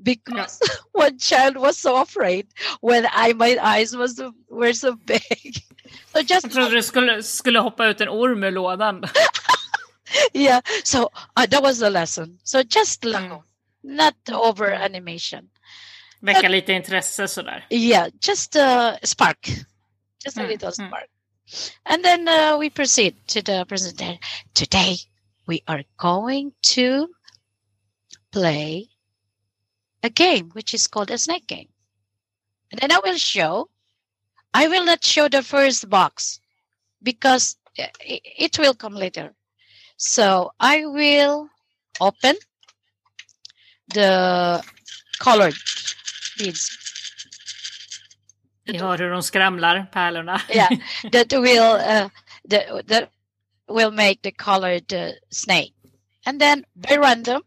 because 0.04 0.60
one 0.94 1.18
child 1.20 1.58
was 1.58 1.78
so 1.78 2.02
afraid 2.02 2.48
when 2.82 3.06
I 3.12 3.34
my 3.34 3.58
eyes 3.62 3.96
was 3.96 4.16
so, 4.18 4.32
were 4.50 4.74
so 4.74 4.96
big 5.06 5.64
so 6.14 6.22
just 6.22 6.44
Jag 6.46 6.52
trodde 6.52 6.76
det 6.76 6.84
skulle, 6.84 7.24
skulle 7.24 7.60
hoppa 7.60 7.86
ut 7.88 8.02
en 8.02 8.10
orm 8.10 8.44
ur 8.44 8.52
lådan. 8.52 9.04
yeah 10.34 10.62
so 10.84 11.10
uh, 11.38 11.46
that 11.46 11.62
was 11.64 11.80
the 11.80 11.90
lesson 11.90 12.40
so 12.44 12.64
just 12.64 13.04
lagom 13.06 13.44
not 13.84 14.16
over 14.32 14.68
Mm. 14.72 14.82
animation 14.86 15.50
Väcka 16.22 16.50
lite 16.50 16.74
intresse 16.74 17.28
sådär. 17.28 17.66
yeah 17.70 18.10
just 18.20 18.56
a 18.56 18.98
spark 19.04 19.48
just 20.26 20.38
a 20.38 20.42
Mm, 20.42 20.48
little 20.50 20.70
mm. 20.72 20.88
spark 20.88 21.10
and 21.86 22.04
then 22.04 22.28
uh, 22.28 22.58
we 22.60 22.70
proceed 22.70 23.16
to 23.28 23.42
the 23.42 23.66
presentation 23.68 24.20
today 24.54 24.98
we 25.48 25.62
are 25.68 25.84
going 25.98 26.52
to 26.62 27.08
play 28.32 28.90
a 30.04 30.10
game 30.10 30.50
which 30.54 30.74
is 30.74 30.88
called 30.88 31.12
a 31.12 31.18
snake 31.18 31.48
game 31.48 31.68
and 32.72 32.80
then 32.82 32.92
i 32.92 33.00
will 33.04 33.18
show 33.18 33.70
i 34.54 34.68
will 34.68 34.86
not 34.86 35.04
show 35.04 35.28
the 35.28 35.42
first 35.44 35.90
box 35.90 36.40
because 37.04 37.58
i- 37.78 38.22
it 38.38 38.58
will 38.60 38.74
come 38.74 38.94
later 38.96 39.34
so 39.98 40.52
i 40.60 40.86
will 40.86 41.50
open 42.02 42.36
the 43.94 44.64
colored 45.20 45.56
beads 46.38 46.70
Vi 48.66 48.78
hör 48.78 48.98
hur 48.98 49.10
de 49.10 49.24
skramlar, 49.24 49.86
pärlorna. 49.92 50.42
Yeah. 50.50 50.70
that 51.12 51.32
will 51.32 51.74
uh, 51.76 52.10
that, 52.50 52.88
that 52.88 53.10
will 53.68 53.92
make 53.92 54.22
the 54.22 54.32
colored 54.32 54.94
uh, 54.94 55.12
snake 55.32 55.74
and 56.26 56.40
then 56.42 56.66
by 56.76 56.96
random 56.98 57.42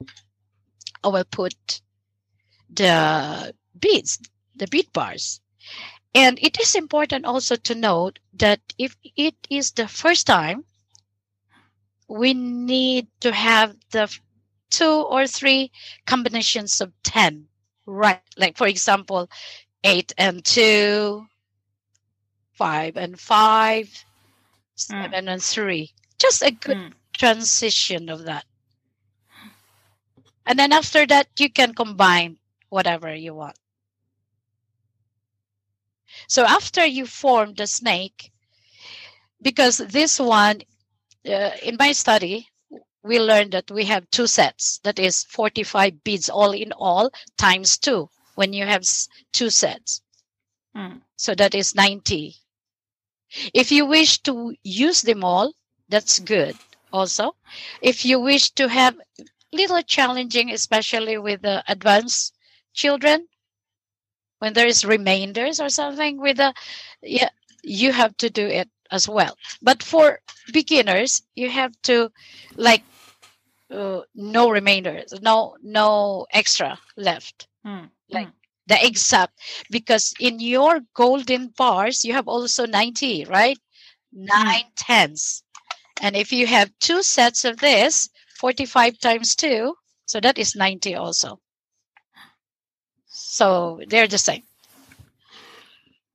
i 1.04 1.08
will 1.08 1.24
put 1.24 1.80
the 2.68 3.54
beads 3.78 4.18
the 4.54 4.66
bead 4.68 4.92
bars. 4.92 5.40
And 6.14 6.38
it 6.42 6.58
is 6.60 6.74
important 6.74 7.24
also 7.24 7.56
to 7.56 7.74
note 7.74 8.18
that 8.34 8.60
if 8.78 8.96
it 9.16 9.34
is 9.50 9.72
the 9.72 9.88
first 9.88 10.26
time 10.26 10.64
we 12.08 12.34
need 12.34 13.08
to 13.20 13.32
have 13.32 13.76
the 13.92 14.10
two 14.70 15.02
or 15.08 15.26
three 15.26 15.70
combinations 16.06 16.80
of 16.80 16.92
10 17.02 17.48
right? 17.86 18.22
Like 18.36 18.56
for 18.56 18.66
example 18.66 19.28
8 19.84 20.12
and 20.18 20.44
2 20.44 21.26
5 22.52 22.96
and 22.96 23.18
5 23.18 24.04
7 24.74 25.28
and 25.28 25.42
3 25.42 25.90
just 26.18 26.42
a 26.42 26.50
good 26.50 26.78
Mm. 26.78 26.92
transition 27.12 28.08
of 28.08 28.24
that 28.24 28.44
and 30.46 30.58
then 30.58 30.72
after 30.72 31.06
that 31.06 31.28
you 31.38 31.50
can 31.50 31.74
combine 31.74 32.38
whatever 32.68 33.14
you 33.14 33.34
want. 33.34 33.56
So 36.28 36.44
after 36.44 36.84
you 36.84 37.06
form 37.06 37.54
the 37.54 37.66
snake 37.66 38.32
because 39.40 39.78
this 39.78 40.18
one 40.18 40.62
uh, 41.26 41.50
in 41.62 41.76
my 41.78 41.92
study 41.92 42.48
we 43.02 43.18
learned 43.18 43.52
that 43.52 43.70
we 43.70 43.84
have 43.86 44.08
two 44.10 44.28
sets. 44.28 44.78
That 44.84 44.98
is 44.98 45.24
45 45.24 46.04
beads 46.04 46.28
all 46.28 46.52
in 46.52 46.72
all 46.72 47.10
times 47.36 47.76
two 47.78 48.08
when 48.36 48.52
you 48.52 48.64
have 48.64 48.86
two 49.32 49.50
sets. 49.50 50.02
Mm. 50.74 51.02
so 51.16 51.34
that 51.34 51.54
is 51.54 51.74
90 51.74 52.34
if 53.52 53.70
you 53.70 53.84
wish 53.84 54.20
to 54.20 54.54
use 54.62 55.02
them 55.02 55.22
all 55.22 55.52
that's 55.92 56.18
good 56.20 56.56
also. 56.90 57.36
If 57.82 58.04
you 58.04 58.18
wish 58.18 58.50
to 58.52 58.68
have 58.68 58.96
little 59.52 59.82
challenging 59.82 60.50
especially 60.50 61.18
with 61.18 61.42
the 61.42 61.62
advanced 61.68 62.34
children. 62.74 63.28
When 64.38 64.52
there 64.54 64.66
is 64.66 64.84
remainders 64.84 65.60
or 65.60 65.68
something 65.70 66.18
with 66.20 66.36
the 66.38 66.54
yeah 67.02 67.30
you 67.62 67.92
have 67.92 68.16
to 68.18 68.28
do 68.30 68.46
it 68.46 68.68
as 68.90 69.08
well. 69.08 69.36
But 69.62 69.82
for 69.82 70.20
beginners 70.52 71.22
you 71.34 71.48
have 71.50 71.72
to 71.82 72.10
like 72.56 72.84
uh, 73.70 74.02
no 74.14 74.50
remainders 74.50 75.12
no 75.22 75.56
no 75.62 76.26
extra 76.32 76.78
left. 76.96 77.48
Mm. 77.66 77.90
Like- 78.10 78.28
Mm. 78.28 78.32
the 78.66 78.86
exact 78.86 79.38
because 79.70 80.14
in 80.20 80.40
your 80.40 80.80
golden 80.94 81.48
bars 81.48 82.04
you 82.04 82.12
have 82.14 82.28
also 82.28 82.66
90 82.66 83.24
right? 83.24 83.58
Nine 84.12 84.70
tens. 84.76 85.42
And 86.00 86.16
if 86.16 86.32
you 86.32 86.46
have 86.46 86.72
two 86.80 87.02
sets 87.02 87.44
of 87.44 87.58
this, 87.58 88.10
45 88.42 88.98
times 88.98 89.36
2, 89.36 89.72
so 90.06 90.20
that 90.20 90.36
is 90.36 90.56
90 90.56 90.96
also. 90.96 91.38
So 93.06 93.80
they're 93.86 94.08
the 94.08 94.18
same. 94.18 94.42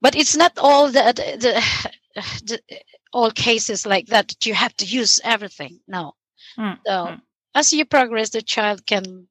But 0.01 0.17
it's 0.17 0.35
not 0.35 0.57
all 0.57 0.87
the, 0.87 1.13
the, 1.15 1.61
the, 2.45 2.83
all 3.13 3.31
cases 3.31 3.85
like 3.85 4.07
that, 4.07 4.27
that 4.27 4.45
you 4.45 4.53
have 4.53 4.75
to 4.75 4.85
use 4.85 5.21
everything. 5.23 5.79
No. 5.87 6.15
Mm, 6.59 6.77
So 6.85 6.91
mm. 6.91 7.21
as 7.55 7.71
you 7.71 7.85
progress, 7.85 8.31
the 8.31 8.41
child 8.41 8.85
can 8.85 9.29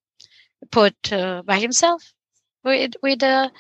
put 0.71 1.13
uh, 1.13 1.43
by 1.43 1.59
himself 1.59 2.15
with 2.65 2.95
with 3.03 3.23
a 3.23 3.53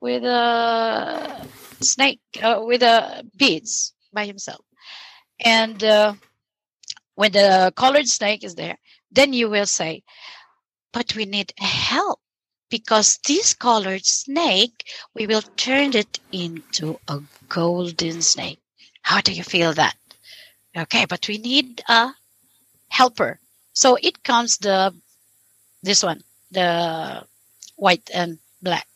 with 0.00 0.24
a 0.24 1.46
snake 1.80 2.20
uh, 2.42 2.60
with 2.62 2.82
a 2.82 3.24
beads 3.34 3.94
by 4.12 4.26
himself, 4.26 4.64
and 5.42 5.82
uh, 5.82 6.14
when 7.14 7.32
the 7.32 7.72
colored 7.76 8.08
snake 8.08 8.44
is 8.44 8.54
there, 8.54 8.78
then 9.10 9.32
you 9.32 9.48
will 9.50 9.66
say, 9.66 10.02
"But 10.92 11.14
we 11.14 11.24
need 11.26 11.52
help." 11.58 12.20
Because 12.70 13.18
this 13.26 13.54
colored 13.54 14.04
snake, 14.06 14.86
we 15.14 15.26
will 15.26 15.42
turn 15.42 15.94
it 15.94 16.20
into 16.32 17.00
a 17.08 17.20
golden 17.48 18.22
snake. 18.22 18.60
How 19.02 19.20
do 19.20 19.32
you 19.32 19.42
feel 19.44 19.72
that? 19.74 19.96
Okay, 20.76 21.04
but 21.06 21.26
we 21.28 21.38
need 21.38 21.82
a 21.88 22.14
helper. 22.88 23.40
So 23.72 23.96
it 24.02 24.22
comes 24.22 24.58
the 24.58 24.94
this 25.82 26.02
one, 26.02 26.22
the 26.50 27.26
white 27.76 28.10
and 28.12 28.38
black, 28.62 28.88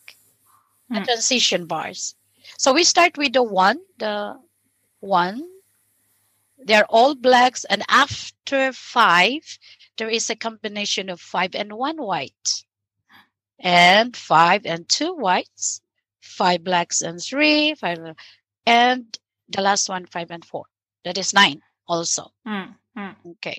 the 0.93 0.99
Mm. 0.99 1.05
transition 1.05 1.65
bars. 1.65 2.15
So 2.57 2.73
we 2.73 2.83
start 2.83 3.17
with 3.17 3.33
the 3.33 3.43
one, 3.43 3.79
the 3.97 4.39
one. 4.99 5.43
They're 6.65 6.85
all 6.89 7.15
blacks, 7.15 7.65
and 7.65 7.83
after 7.87 8.73
five, 8.73 9.41
there 9.97 10.09
is 10.09 10.29
a 10.29 10.35
combination 10.35 11.09
of 11.09 11.21
five 11.21 11.55
and 11.55 11.73
one 11.73 11.97
white, 11.97 12.63
and 13.59 14.15
five 14.15 14.65
and 14.65 14.87
two 14.87 15.13
whites, 15.13 15.81
five 16.21 16.63
blacks 16.63 17.01
and 17.01 17.21
three, 17.21 17.75
five, 17.75 17.99
and 18.65 19.17
the 19.49 19.61
last 19.61 19.89
one, 19.89 20.05
five 20.05 20.31
and 20.31 20.43
four. 20.43 20.65
That 21.05 21.17
is 21.17 21.33
nine 21.33 21.61
also. 21.87 22.31
Mm, 22.47 22.75
mm. 22.97 23.15
Okay. 23.31 23.57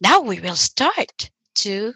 Now 0.00 0.20
we 0.20 0.40
will 0.40 0.56
start 0.56 1.30
to 1.56 1.94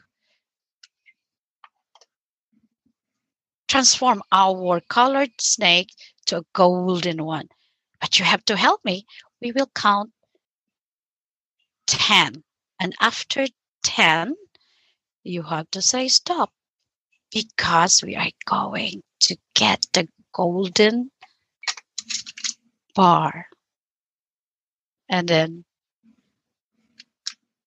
transform 3.68 4.22
our 4.30 4.80
colored 4.88 5.32
snake 5.40 5.90
to 6.26 6.38
a 6.38 6.44
golden 6.52 7.24
one. 7.24 7.48
But 8.00 8.18
you 8.18 8.24
have 8.24 8.44
to 8.46 8.56
help 8.56 8.84
me. 8.84 9.06
We 9.44 9.52
will 9.52 9.70
count 9.74 10.10
10. 11.86 12.42
And 12.80 12.94
after 12.98 13.46
10, 13.82 14.36
you 15.22 15.42
have 15.42 15.70
to 15.72 15.82
say 15.82 16.08
stop 16.08 16.50
because 17.30 18.02
we 18.02 18.16
are 18.16 18.30
going 18.46 19.02
to 19.20 19.36
get 19.54 19.84
the 19.92 20.08
golden 20.32 21.10
bar. 22.94 23.48
And 25.10 25.28
then 25.28 25.64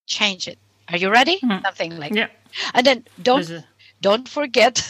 change 0.08 0.48
it. 0.48 0.58
Are 0.90 0.98
you 0.98 1.12
ready? 1.12 1.38
Mhm. 1.44 1.62
Something 1.62 1.98
like 2.00 2.16
Yeah. 2.16 2.30
And 2.74 2.88
then 2.88 3.06
don't 3.22 3.64
don't 4.02 4.28
forget 4.28 4.82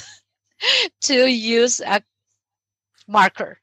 to 1.01 1.27
use 1.27 1.82
a 1.82 2.01
marker 3.08 3.60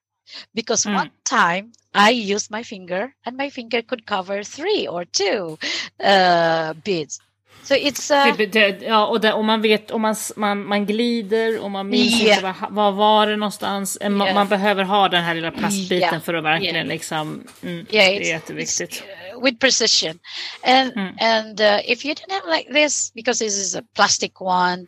because 0.55 0.89
Mm. 0.89 0.97
one 0.97 1.11
time 1.31 1.73
I 1.95 2.35
used 2.35 2.51
my 2.51 2.65
finger 2.65 3.13
and 3.27 3.37
my 3.37 3.51
finger 3.51 3.83
could 3.83 4.05
cover 4.07 4.43
three 4.45 4.89
or 4.89 5.05
two 5.05 5.57
uh, 6.05 6.73
beads. 6.85 7.21
So 7.63 7.75
it's 7.75 8.11
uh, 8.11 8.37
Det, 8.37 8.47
det, 8.47 8.83
ja, 8.83 9.07
och, 9.07 9.21
det, 9.21 9.33
och 9.33 9.45
man 9.45 9.63
vet, 9.63 9.91
och 9.91 10.01
man, 10.01 10.15
man, 10.37 10.67
man 10.67 10.87
glider 10.87 11.61
och 11.63 11.71
man 11.71 11.89
minns 11.89 12.21
Ja. 12.21 12.29
inte 12.31 12.43
var, 12.43 12.55
var 12.71 12.93
var 12.93 13.27
det 13.27 13.37
någonstans. 13.37 13.99
Man, 14.03 14.27
Ja. 14.29 14.35
man 14.35 14.49
behöver 14.49 14.85
ha 14.85 15.09
den 15.09 15.25
här 15.25 15.35
lilla 15.35 15.51
plastbiten 15.51 16.09
Ja. 16.13 16.21
för 16.21 16.35
att 16.35 16.45
verkligen 16.45 16.87
liksom, 16.89 17.47
mm, 17.63 17.75
yeah, 17.79 17.87
det 17.91 18.17
är 18.17 18.21
jätteviktigt. 18.29 19.03
uh, 19.35 19.45
with 19.45 19.59
precision. 19.59 20.19
And 20.63 20.93
Mm. 20.97 21.15
and 21.21 21.61
uh, 21.61 21.91
if 21.91 22.05
you 22.05 22.15
don't 22.15 22.33
have 22.33 22.57
like 22.59 22.73
this, 22.73 23.13
because 23.15 23.45
this 23.45 23.55
is 23.59 23.77
a 23.77 23.83
plastic 23.95 24.33
one, 24.41 24.81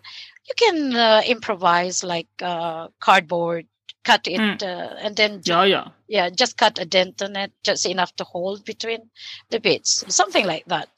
you 0.48 0.54
can 0.56 0.96
uh, 0.96 1.30
improvise 1.30 2.06
like 2.06 2.28
uh, 2.42 2.86
cardboard, 2.98 3.64
cut 4.06 4.26
it, 4.28 4.40
Mm. 4.40 4.62
uh, 4.62 4.94
and 5.04 5.16
then 5.16 5.40
Ja, 5.44 5.62
ja. 5.64 5.82
yeah, 6.08 6.30
just 6.30 6.56
cut 6.56 6.78
a 6.78 6.84
dent 6.84 7.22
on 7.22 7.36
it, 7.36 7.52
just 7.64 7.86
enough 7.86 8.14
to 8.16 8.24
hold 8.24 8.64
between 8.64 9.10
the 9.50 9.58
bits, 9.60 10.04
something 10.14 10.46
like 10.46 10.64
that. 10.66 10.88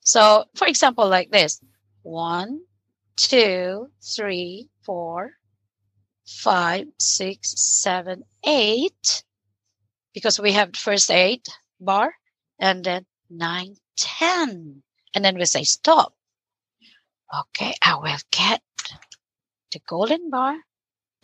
So, 0.00 0.44
for 0.56 0.66
example, 0.66 1.08
like 1.08 1.30
this 1.30 1.60
one, 2.02 2.60
two, 3.16 3.90
three, 4.16 4.68
four, 4.82 5.30
five, 6.26 6.86
six, 6.98 7.54
seven, 7.60 8.24
eight, 8.44 9.24
because 10.14 10.40
we 10.42 10.52
have 10.52 10.74
first 10.76 11.10
eight 11.10 11.46
bar, 11.78 12.14
and 12.58 12.82
then 12.84 13.06
nine, 13.30 13.76
ten, 13.96 14.82
and 15.14 15.24
then 15.24 15.38
we 15.38 15.44
say 15.44 15.62
stop. 15.64 16.12
Okay, 17.40 17.74
I 17.82 17.94
will 17.94 18.18
get 18.30 18.62
the 19.70 19.80
golden 19.86 20.28
bar 20.30 20.56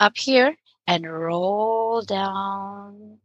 up 0.00 0.16
here 0.16 0.56
and 0.88 1.04
roll 1.06 2.00
down 2.02 3.18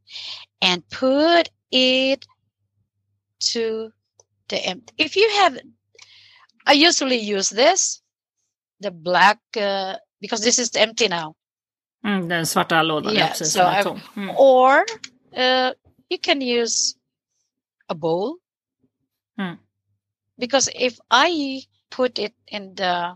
and 0.62 0.84
put 0.89 1.49
it 1.71 2.26
to 3.39 3.91
the 4.49 4.58
empty. 4.67 4.93
If 4.97 5.15
you 5.15 5.30
have, 5.39 5.58
I 6.67 6.73
usually 6.73 7.17
use 7.19 7.49
this, 7.49 8.02
the 8.82 8.91
black, 8.91 9.39
uh, 9.56 9.95
because 10.19 10.41
this 10.43 10.60
is 10.60 10.76
empty 10.76 11.08
now. 11.08 11.36
Mm, 12.06 12.28
den 12.30 12.45
svarta 12.45 12.82
lådan, 12.84 13.13
Yeah, 13.15 13.28
precis. 13.30 13.54
so 13.54 13.63
I- 13.65 13.84
Mm. 14.15 14.36
Or 14.38 14.86
uh, 15.38 15.71
you 16.10 16.17
can 16.19 16.41
use 16.41 16.95
a 17.89 17.95
bowl. 17.95 18.38
Mm. 19.39 19.58
Because 20.38 20.69
if 20.76 20.99
I 21.10 21.62
put 21.89 22.19
it 22.19 22.34
in 22.47 22.76
the 22.76 23.15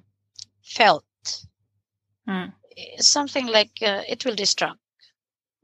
felt, 0.63 1.03
Mm. 2.27 2.53
Something 3.01 3.47
like 3.47 3.81
uh, 3.81 4.03
it 4.07 4.25
will 4.25 4.35
destruct. 4.35 4.77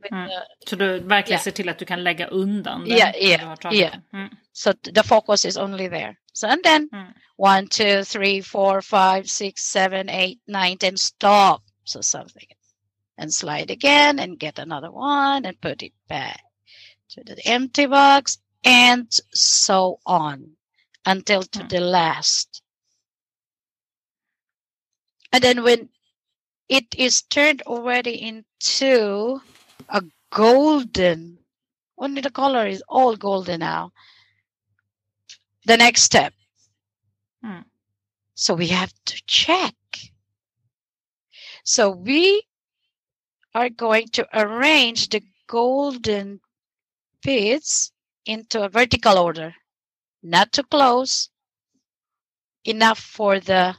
With, 0.03 0.11
Mm. 0.11 0.25
uh, 0.25 0.43
Så 0.67 0.75
du 0.75 0.99
verkligen 0.99 1.37
Ja. 1.37 1.43
ser 1.43 1.51
till 1.51 1.69
att 1.69 1.79
du 1.79 1.85
kan 1.85 2.03
lägga 2.03 2.27
undan 2.27 2.83
den. 2.83 2.97
Ja, 2.97 3.05
när 3.05 3.29
ja, 3.31 3.37
du 3.37 3.45
har 3.45 3.55
tagit 3.55 3.93
Mm. 4.13 4.29
so 4.51 4.73
the 4.73 5.03
focus 5.03 5.45
is 5.45 5.57
only 5.57 5.89
there. 5.89 6.15
So 6.33 6.47
and 6.47 6.63
then 6.63 6.89
Mm. 6.91 7.13
one, 7.37 7.67
two, 7.67 8.03
three, 8.05 8.41
four, 8.43 8.81
five, 8.81 9.23
six, 9.29 9.61
seven, 9.61 10.09
eight, 10.09 10.39
nine, 10.47 10.77
ten, 10.77 10.97
stop. 10.97 11.61
So 11.83 12.01
something. 12.01 12.47
And 13.17 13.33
slide 13.33 13.71
again 13.71 14.19
and 14.19 14.39
get 14.39 14.59
another 14.59 14.89
one 14.91 15.45
and 15.47 15.61
put 15.61 15.81
it 15.83 15.93
back 16.07 16.41
to 17.09 17.23
the 17.23 17.41
empty 17.45 17.85
box 17.87 18.37
and 18.63 19.07
so 19.33 19.99
on 20.05 20.57
until 21.05 21.43
to 21.43 21.59
Mm. 21.59 21.69
the 21.69 21.79
last. 21.79 22.63
And 25.31 25.43
then 25.43 25.63
when 25.63 25.89
it 26.73 26.95
is 26.97 27.21
turned 27.21 27.61
already 27.67 28.19
into 28.19 29.39
a 29.89 30.01
golden, 30.31 31.37
only 31.99 32.19
the 32.19 32.31
color 32.31 32.65
is 32.65 32.83
all 32.89 33.15
golden 33.15 33.59
now. 33.59 33.91
The 35.67 35.77
next 35.77 36.01
step. 36.01 36.33
Mm. 37.45 37.65
So 38.33 38.55
we 38.55 38.69
have 38.69 38.91
to 39.05 39.21
check. 39.27 39.75
So 41.63 41.91
we 41.91 42.41
are 43.53 43.69
going 43.69 44.07
to 44.13 44.27
arrange 44.33 45.09
the 45.09 45.21
golden 45.45 46.41
beads 47.21 47.91
into 48.25 48.63
a 48.63 48.69
vertical 48.69 49.19
order, 49.19 49.53
not 50.23 50.51
too 50.51 50.63
close, 50.63 51.29
enough 52.65 52.97
for 52.97 53.39
the 53.39 53.75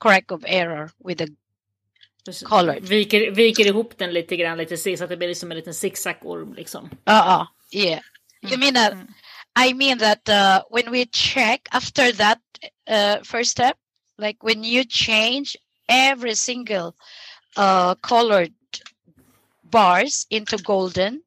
correct 0.00 0.32
of 0.32 0.44
error 0.48 0.90
with 0.98 1.18
the 1.18 1.36
Colored. 2.44 2.82
Viker, 2.88 3.30
viker 3.30 3.66
ihop 3.66 3.98
den 3.98 4.12
lite 4.12 4.36
grann, 4.36 4.58
lite 4.58 4.76
så 4.76 5.04
att 5.04 5.10
det 5.10 5.16
blir 5.16 5.28
liksom 5.28 5.50
en 5.50 5.56
liten 5.56 5.74
zigzag-orm. 5.74 6.54
Liksom. 6.54 6.90
uh-uh 7.06 7.46
yeah 7.72 8.00
you 8.42 8.56
Mm, 8.56 8.60
mean 8.60 8.74
that 8.74 8.92
mm. 8.92 9.06
i 9.56 9.74
mean 9.74 9.98
that 9.98 10.28
uh, 10.28 10.62
when 10.70 10.90
we 10.90 11.04
check 11.06 11.68
after 11.72 12.12
that 12.12 12.38
uh, 12.90 13.16
first 13.24 13.50
step 13.50 13.76
like 14.18 14.38
when 14.42 14.64
you 14.64 14.84
change 14.84 15.56
every 15.88 16.34
single 16.34 16.92
uh, 17.56 17.94
colored 18.00 18.52
bars 19.64 20.26
into 20.30 20.56
golden 20.58 21.22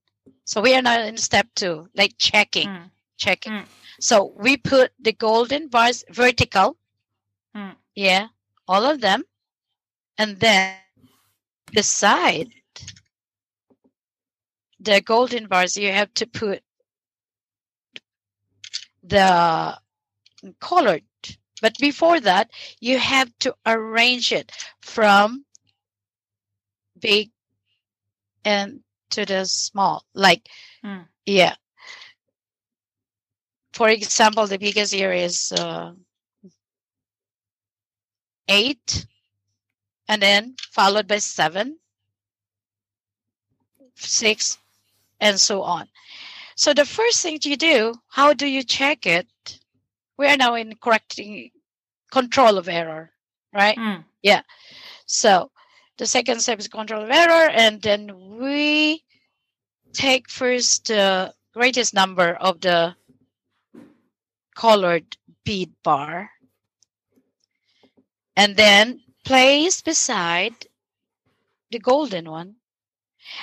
so 0.46 0.62
we 0.62 0.74
are 0.76 0.82
now 0.82 1.00
in 1.06 1.18
step 1.18 1.48
two 1.56 1.88
like 1.96 2.14
checking 2.18 2.68
Mm. 2.68 2.90
checking 3.18 3.54
Mm. 3.54 3.66
so 4.00 4.34
we 4.38 4.58
put 4.58 4.92
the 5.00 5.12
golden 5.14 5.70
bars 5.70 6.04
vertical 6.10 6.76
Mm. 7.56 7.76
yeah 7.96 8.28
all 8.68 8.86
of 8.86 9.00
them 9.02 9.24
and 10.18 10.40
then 10.40 10.83
beside 11.74 12.50
the 14.80 15.02
golden 15.02 15.48
bars 15.48 15.78
you 15.78 15.92
have 15.92 16.14
to 16.16 16.28
put 16.28 16.64
the 19.04 19.78
colored. 20.60 21.04
But 21.62 21.78
before 21.80 22.20
that, 22.22 22.52
you 22.80 22.98
have 23.00 23.32
to 23.40 23.56
arrange 23.66 24.32
it 24.32 24.52
from 24.82 25.46
big 27.00 27.32
and 28.46 28.82
to 29.12 29.26
the 29.26 29.46
small. 29.46 30.06
Like, 30.14 30.48
Mm. 30.84 31.08
yeah. 31.26 31.56
For 33.74 33.90
example, 33.90 34.48
the 34.48 34.58
biggest 34.58 34.94
here 34.94 35.12
is 35.12 35.52
uh, 35.52 35.94
eight, 38.48 39.06
and 40.08 40.22
then 40.22 40.56
followed 40.72 41.08
by 41.08 41.18
seven, 41.18 41.78
six, 43.96 44.58
and 45.20 45.40
so 45.40 45.62
on. 45.62 45.88
So 46.56 46.74
the 46.74 46.86
first 46.86 47.22
thing 47.22 47.40
you 47.44 47.58
do, 47.58 47.96
how 48.10 48.34
do 48.34 48.46
you 48.46 48.64
check 48.64 49.06
it? 49.06 49.28
We 50.18 50.28
are 50.28 50.38
now 50.38 50.56
in 50.56 50.76
correcting 50.76 51.50
control 52.12 52.58
of 52.58 52.68
error, 52.70 53.12
right? 53.54 53.78
Mm. 53.78 54.04
So 55.06 55.52
the 55.98 56.06
second 56.06 56.42
step 56.42 56.60
is 56.60 56.68
control 56.68 57.04
of 57.04 57.10
error, 57.10 57.50
and 57.50 57.82
then 57.82 58.12
we 58.40 59.04
take 59.94 60.30
first 60.30 60.88
the 60.88 61.34
greatest 61.54 61.94
number 61.94 62.34
of 62.36 62.62
the 62.62 62.96
colored 64.56 65.18
bead 65.44 65.72
bar, 65.84 66.30
and 68.36 68.56
then 68.56 69.02
place 69.24 69.82
beside 69.82 70.68
the 71.72 71.80
golden 71.80 72.30
one. 72.30 72.56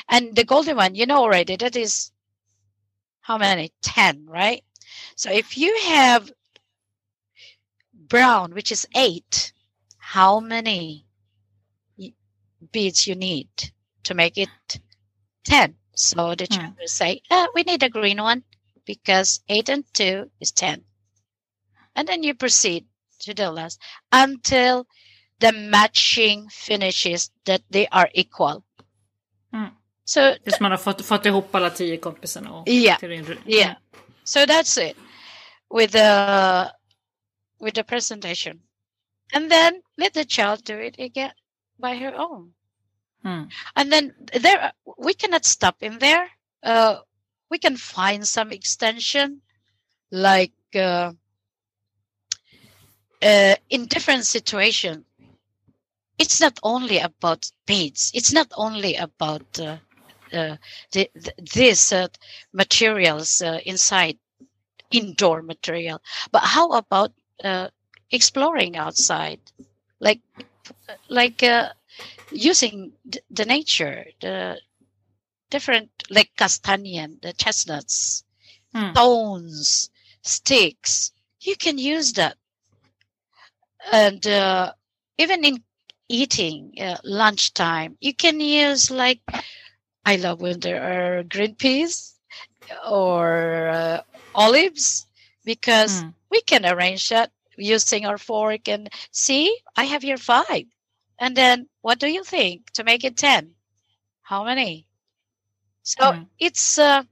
And 0.08 0.34
the 0.36 0.44
golden 0.44 0.76
one, 0.76 0.94
you 0.94 1.06
know 1.06 1.18
already, 1.18 1.56
that 1.56 1.76
is 1.76 2.12
how 3.22 3.38
many? 3.38 3.72
10, 3.82 4.26
right? 4.26 4.62
So 5.16 5.30
if 5.30 5.56
you 5.56 5.76
have 5.84 6.32
brown, 7.94 8.54
which 8.54 8.70
is 8.72 8.86
8, 8.94 9.52
how 9.98 10.40
many 10.40 11.06
beads 12.72 13.06
you 13.06 13.14
need 13.14 13.48
to 14.04 14.14
make 14.14 14.36
it 14.38 14.50
10? 15.44 15.76
So 15.94 16.34
the 16.34 16.46
Hmm. 16.48 16.48
child 16.48 16.74
will 16.78 16.88
say, 16.88 17.22
uh, 17.30 17.48
we 17.54 17.62
need 17.62 17.82
a 17.82 17.90
green 17.90 18.16
one 18.22 18.40
because 18.84 19.40
8 19.48 19.68
and 19.68 19.84
2 19.92 20.30
is 20.40 20.50
10. 20.52 20.84
And 21.94 22.08
then 22.08 22.22
you 22.22 22.34
proceed 22.34 22.86
to 23.20 23.34
the 23.34 23.50
last 23.50 23.80
until 24.12 24.86
the 25.40 25.52
matching 25.52 26.48
finishes 26.50 27.30
that 27.44 27.62
they 27.70 27.86
are 27.90 28.08
equal. 28.14 28.62
Mm. 29.54 29.70
So 30.04 30.34
Tills 30.44 30.60
man 30.60 30.70
har 30.70 30.78
fått, 30.78 31.04
fått 31.06 31.26
ihop 31.26 31.54
alla 31.54 31.70
tio 31.70 31.96
kompisarna. 31.96 32.50
Och 32.52 32.68
Yeah. 32.68 32.98
till 32.98 33.36
Yeah. 33.46 33.76
so 34.24 34.40
that's 34.46 34.78
it 34.78 34.96
with 35.70 35.92
the 35.92 36.70
with 37.60 37.74
the 37.74 37.84
presentation 37.84 38.60
and 39.34 39.50
then 39.50 39.82
let 39.96 40.12
the 40.14 40.24
child 40.24 40.64
do 40.64 40.78
it 40.78 40.98
again 40.98 41.32
by 41.78 41.94
her 41.96 42.14
own 42.14 42.54
Mm. 43.24 43.50
and 43.76 43.92
then 43.92 44.12
there 44.42 44.72
we 44.96 45.12
cannot 45.14 45.44
stop 45.44 45.82
in 45.82 45.98
there 45.98 46.30
uh, 46.62 46.96
we 47.50 47.58
can 47.58 47.76
find 47.76 48.26
some 48.26 48.50
extension 48.54 49.42
like 50.10 50.54
uh, 50.74 51.12
uh, 53.22 53.54
in 53.68 53.86
different 53.86 54.24
situation 54.24 55.04
it's 56.20 56.40
not 56.40 56.60
only 56.64 56.98
about 56.98 57.50
beads 57.66 58.12
it's 58.14 58.32
not 58.32 58.48
only 58.56 58.96
about 58.96 59.44
uh, 59.60 59.78
uh, 60.32 60.56
the, 60.92 61.10
the, 61.14 61.32
this 61.54 61.92
uh, 61.92 62.08
materials 62.52 63.42
uh, 63.42 63.60
inside 63.66 64.18
indoor 64.92 65.42
material. 65.42 66.00
But 66.32 66.42
how 66.44 66.70
about 66.72 67.12
uh, 67.44 67.68
exploring 68.12 68.76
outside? 68.76 69.40
Like 70.00 70.20
like 71.08 71.42
uh, 71.42 71.70
using 72.30 72.92
d- 73.08 73.20
the 73.30 73.44
nature 73.46 74.06
the 74.20 74.60
different 75.50 75.90
like 76.10 76.30
castanian 76.38 77.20
the 77.22 77.32
chestnuts 77.32 78.24
Mm. 78.74 78.96
stones 78.96 79.90
sticks. 80.22 81.12
You 81.40 81.56
can 81.56 81.78
use 81.78 82.14
that. 82.14 82.36
And 83.92 84.26
uh, 84.26 84.74
even 85.18 85.44
in 85.44 85.64
eating 86.10 86.74
uh, 86.80 86.98
lunchtime 87.04 87.96
you 88.00 88.14
can 88.14 88.40
use 88.40 88.90
like 88.90 89.20
i 90.04 90.16
love 90.16 90.40
when 90.40 90.60
there 90.60 90.82
are 90.82 91.22
green 91.24 91.54
peas 91.56 92.18
or 92.88 93.68
uh, 93.68 94.00
olives 94.34 95.06
because 95.44 96.04
Mm. 96.04 96.14
we 96.30 96.40
can 96.42 96.64
arrange 96.66 97.08
that 97.10 97.30
using 97.56 98.06
our 98.06 98.18
fork 98.18 98.68
and 98.68 98.88
see 99.12 99.54
i 99.76 99.84
have 99.84 100.02
here 100.02 100.16
five 100.18 100.66
and 101.18 101.36
then 101.36 101.68
what 101.82 101.98
do 101.98 102.08
you 102.08 102.22
think 102.24 102.70
to 102.72 102.84
make 102.84 103.04
it 103.04 103.16
10 103.16 103.54
how 104.22 104.44
many 104.44 104.86
so 105.82 106.12
Mm. 106.12 106.28
it's 106.38 106.78
uh, 106.78 107.02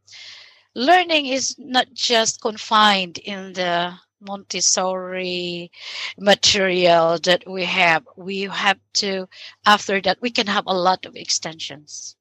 learning 0.75 1.27
is 1.27 1.57
not 1.59 1.87
just 1.95 2.41
confined 2.41 3.19
in 3.19 3.53
the 3.55 3.95
montessori 4.20 5.70
material 6.18 7.18
that 7.18 7.40
we 7.46 7.64
have 7.64 8.04
we 8.16 8.48
have 8.48 8.81
to 9.00 9.26
after 9.64 10.00
that 10.00 10.18
we 10.20 10.31
can 10.31 10.46
have 10.48 10.64
a 10.66 10.74
lot 10.74 11.07
of 11.07 11.16
extensions 11.16 12.14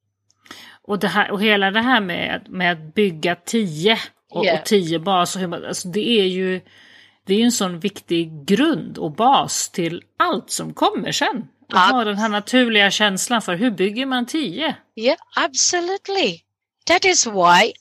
Och, 0.81 0.99
det 0.99 1.07
här, 1.07 1.31
och 1.31 1.41
hela 1.41 1.71
det 1.71 1.81
här 1.81 2.01
med, 2.01 2.45
med 2.49 2.71
att 2.71 2.95
bygga 2.95 3.35
tio 3.35 3.99
och, 4.29 4.45
Yeah. 4.45 4.59
och 4.59 4.65
tio 4.65 4.99
bas, 4.99 5.35
och 5.35 5.41
hur 5.41 5.67
alltså 5.67 5.87
det 5.87 6.09
är 6.19 6.25
ju 6.25 6.61
det 7.25 7.33
är 7.33 7.45
en 7.45 7.51
sån 7.51 7.79
viktig 7.79 8.45
grund 8.45 8.97
och 8.97 9.11
bas 9.11 9.69
till 9.69 10.03
allt 10.19 10.49
som 10.49 10.73
kommer 10.73 11.11
sen. 11.11 11.47
Att 11.73 11.91
ha 11.91 12.03
den 12.03 12.17
här 12.17 12.29
naturliga 12.29 12.91
känslan 12.91 13.41
för 13.41 13.55
hur 13.55 13.71
bygger 13.71 14.05
man 14.05 14.25
tio? 14.25 14.75
Yeah, 14.95 15.17
absolutely. 15.35 16.39
That 16.85 17.05
is 17.05 17.27
why 17.27 17.73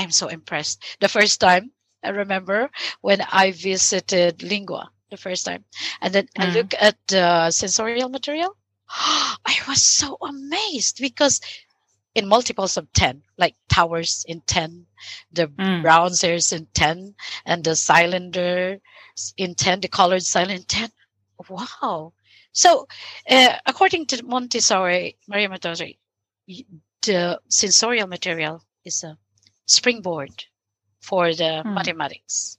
I'm 0.00 0.10
so 0.10 0.30
impressed. 0.30 0.82
The 1.00 1.08
first 1.08 1.40
time 1.40 1.70
I 2.06 2.10
remember 2.10 2.70
when 3.02 3.20
I 3.22 3.52
visited 3.52 4.42
Lingua 4.42 4.90
the 5.10 5.16
first 5.18 5.44
time, 5.46 5.64
and 6.00 6.14
then 6.14 6.28
I 6.38 6.46
Mm. 6.46 6.54
look 6.54 6.74
at 6.80 6.96
the 7.08 7.50
sensorial 7.50 8.08
material. 8.08 8.56
I 8.88 9.56
was 9.68 9.82
so 9.82 10.16
amazed 10.22 10.98
because 11.00 11.40
in 12.14 12.26
multiples 12.28 12.76
of 12.76 12.92
10, 12.92 13.22
like 13.38 13.56
towers 13.68 14.24
in 14.28 14.40
10, 14.42 14.86
the 15.32 15.48
Mm. 15.48 15.82
brown 15.82 16.14
stairs 16.14 16.52
in 16.52 16.66
10, 16.74 17.14
and 17.44 17.64
the 17.64 17.76
cylinder 17.76 18.78
in 19.36 19.54
10, 19.54 19.80
the 19.80 19.88
colored 19.88 20.22
cylinder 20.24 20.54
in 20.54 20.64
10. 20.64 20.90
Wow. 21.48 22.14
So, 22.52 22.86
uh, 23.28 23.58
according 23.66 24.06
to 24.06 24.22
Montessori, 24.24 25.18
Maria 25.28 25.48
Montessori, 25.48 25.98
the 27.02 27.40
sensorial 27.48 28.06
material 28.06 28.62
is 28.84 29.02
a 29.04 29.18
springboard 29.66 30.44
for 31.08 31.32
the 31.32 31.60
Hmm. 31.60 31.74
mathematics. 31.74 32.58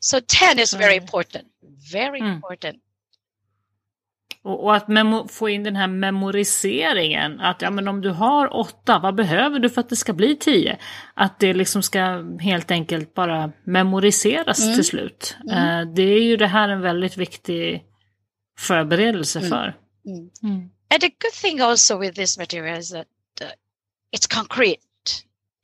So 0.00 0.20
10 0.20 0.62
is 0.62 0.74
very 0.74 0.92
Mm. 0.96 1.04
important. 1.04 1.44
Very 1.92 2.20
Mm. 2.20 2.32
important. 2.32 2.76
Och, 4.42 4.64
och 4.64 4.76
att 4.76 4.86
få 5.32 5.48
in 5.48 5.62
den 5.64 5.76
här 5.76 5.86
memoriseringen. 5.86 7.40
Att 7.40 7.62
ja, 7.62 7.70
men 7.70 7.88
om 7.88 8.00
du 8.00 8.10
har 8.10 8.56
åtta, 8.56 8.98
vad 8.98 9.14
behöver 9.14 9.58
du 9.58 9.70
för 9.70 9.80
att 9.80 9.88
det 9.88 9.96
ska 9.96 10.12
bli 10.12 10.36
tio? 10.36 10.78
Att 11.14 11.40
det 11.40 11.54
liksom 11.54 11.82
ska 11.82 12.24
helt 12.40 12.70
enkelt 12.70 13.14
bara 13.14 13.52
memoriseras 13.64 14.62
Mm. 14.62 14.74
till 14.74 14.84
slut. 14.84 15.36
Mm. 15.50 15.88
Eh, 15.88 15.94
det 15.94 16.02
är 16.02 16.22
ju 16.22 16.36
det 16.36 16.46
här 16.46 16.68
en 16.68 16.80
väldigt 16.80 17.16
viktig 17.16 17.84
förberedelse 18.58 19.38
Mm. 19.38 19.50
för. 19.50 19.76
Mm. 20.06 20.30
Mm. 20.42 20.70
And 20.94 21.04
a 21.04 21.08
good 21.22 21.32
thing 21.42 21.60
also 21.60 21.98
with 21.98 22.14
this 22.14 22.38
material 22.38 22.78
is 22.78 22.90
that 22.90 23.06
uh, 23.42 23.46
it's 24.16 24.34
concrete. 24.36 24.80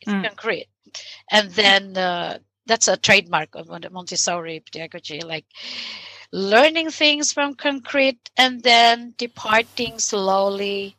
It's 0.07 0.13
Mm. 0.13 0.23
concrete. 0.23 0.65
And 1.33 1.51
then 1.51 1.97
uh, 1.97 2.39
that's 2.67 2.89
a 2.89 2.97
trademark 2.97 3.55
of 3.55 3.69
Montessori 3.93 4.61
pedagogy, 4.61 5.21
like 5.21 5.47
learning 6.33 6.91
things 6.91 7.33
from 7.33 7.55
concrete 7.55 8.31
and 8.37 8.63
then 8.63 9.15
departing 9.19 9.99
slowly 9.99 10.97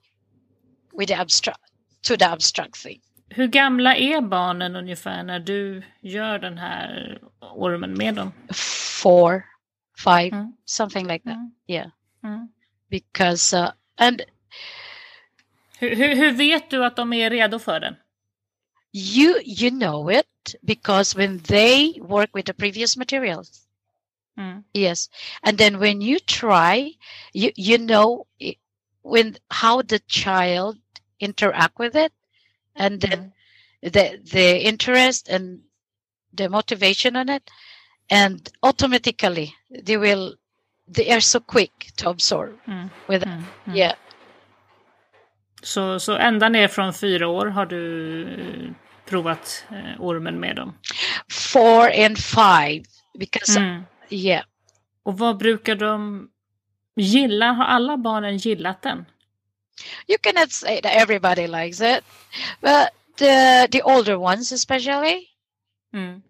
with 0.94 1.10
the 1.10 1.16
abstract 1.16 1.60
to 2.04 2.18
the 2.18 2.26
abstract 2.26 2.78
thing. 2.78 3.02
Hur 3.30 3.48
gamla 3.48 3.96
är 3.96 4.22
barnen 4.22 4.76
ungefär 4.76 5.24
när 5.24 5.40
du 5.40 5.84
gör 6.02 6.40
den 6.40 6.58
här 6.58 7.20
ormen 7.42 7.94
med 7.94 8.16
dem? 8.16 8.32
Four, 9.04 9.44
five, 9.98 10.32
Mm. 10.32 10.54
something 10.66 11.08
like 11.08 11.24
that. 11.24 11.36
Mm. 11.38 11.52
Yeah. 11.68 11.90
Mm. 12.24 12.48
Because 12.90 13.54
uh, 13.58 13.72
and 13.98 14.22
Hur, 15.80 15.96
hur, 15.96 16.16
hur 16.16 16.32
vet 16.32 16.70
du 16.70 16.86
att 16.86 16.96
de 16.96 17.14
är 17.14 17.30
redo 17.30 17.60
för 17.60 17.80
den? 17.80 17.96
You 18.96 19.42
you 19.44 19.72
know 19.72 20.10
it 20.10 20.56
because 20.64 21.16
when 21.16 21.40
they 21.48 21.94
work 22.00 22.30
with 22.34 22.46
the 22.46 22.54
previous 22.54 22.98
materials 22.98 23.62
Mm. 24.38 24.64
yes 24.74 25.10
and 25.44 25.58
then 25.58 25.80
when 25.80 26.02
you 26.02 26.20
try 26.20 26.92
you 27.34 27.52
you 27.56 27.78
know 27.78 28.28
i- 28.42 28.58
when 29.02 29.38
how 29.52 29.82
the 29.82 30.00
child 30.08 30.78
interact 31.20 31.80
with 31.80 31.96
it 31.96 32.14
and 32.76 33.02
then 33.02 33.20
Mm. 33.84 33.92
the 33.94 34.06
the 34.34 34.48
interest 34.68 35.30
and 35.30 35.62
the 36.34 36.50
motivation 36.50 37.16
on 37.16 37.30
it, 37.30 37.50
and 38.10 38.50
automatically 38.64 39.56
they 39.86 39.98
will 39.98 40.36
they 40.88 41.12
are 41.12 41.22
so 41.22 41.40
quick 41.40 41.72
to 41.98 42.10
absorb 42.10 42.60
Mm. 42.68 42.90
with 43.08 43.24
Mm. 43.24 43.44
Yeah 43.76 43.96
Så, 45.64 46.00
så 46.00 46.18
ända 46.18 46.50
ner 46.50 46.68
från 46.68 46.94
fyra 46.94 47.28
år 47.28 47.46
har 47.46 47.66
du 47.66 48.74
provat 49.06 49.66
eh, 49.72 50.02
ormen 50.02 50.40
med 50.40 50.56
dem? 50.56 50.74
four 51.32 51.90
and 52.06 52.18
five 52.18 52.84
because 53.20 53.60
Mm. 53.60 53.84
yeah 54.10 54.44
Och 55.04 55.18
vad 55.18 55.38
brukar 55.38 55.76
de 55.76 56.30
gilla? 56.96 57.52
Har 57.52 57.66
alla 57.66 57.98
barnen 57.98 58.38
gillat 58.38 58.82
den? 58.82 59.06
you 60.08 60.18
cannot 60.22 60.52
say 60.52 60.82
that 60.82 60.92
everybody 60.96 61.48
likes 61.48 61.82
it 61.82 62.04
but 62.62 62.90
the 63.18 63.68
the 63.72 63.82
older 63.84 64.16
ones 64.16 64.52
especially 64.52 65.28
Mm. 65.94 66.22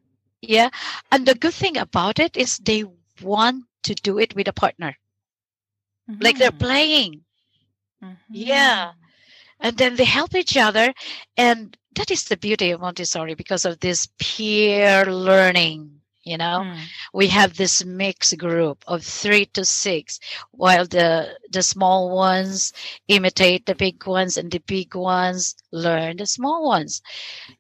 yeah 0.42 0.70
and 1.12 1.26
the 1.28 1.34
good 1.34 1.54
thing 1.54 1.78
about 1.78 2.20
it 2.20 2.38
is 2.38 2.58
they 2.58 2.84
want 3.22 3.66
to 3.82 3.94
do 4.04 4.20
it 4.20 4.36
with 4.36 4.48
a 4.48 4.54
partner 4.54 4.94
like 6.22 6.38
they're 6.40 6.52
Mhm. 6.52 6.60
playing 6.60 7.24
Mhm. 8.02 8.18
Yeah. 8.30 8.94
and 9.60 9.78
then 9.78 9.96
they 9.96 10.06
help 10.06 10.36
each 10.36 10.58
other 10.58 10.94
and 11.38 11.78
that 11.96 12.12
is 12.12 12.26
the 12.26 12.38
beauty 12.38 12.72
of 12.72 12.82
montessori 12.82 13.36
because 13.36 13.66
of 13.66 13.80
this 13.80 14.08
peer 14.20 15.06
learning 15.06 15.92
you 16.24 16.38
know 16.38 16.62
Mm. 16.66 16.80
we 17.14 17.28
have 17.28 17.56
this 17.56 17.86
mixed 17.86 18.38
group 18.38 18.84
of 18.88 19.04
three 19.04 19.46
to 19.58 19.64
six 19.66 20.20
while 20.52 20.86
the 20.86 21.38
the 21.52 21.62
small 21.64 22.10
ones 22.16 22.74
imitate 23.08 23.66
the 23.66 23.76
big 23.76 24.06
ones 24.08 24.38
and 24.38 24.52
the 24.52 24.60
big 24.66 24.96
ones 24.96 25.56
learn 25.72 26.18
the 26.18 26.26
small 26.26 26.66
ones 26.68 27.02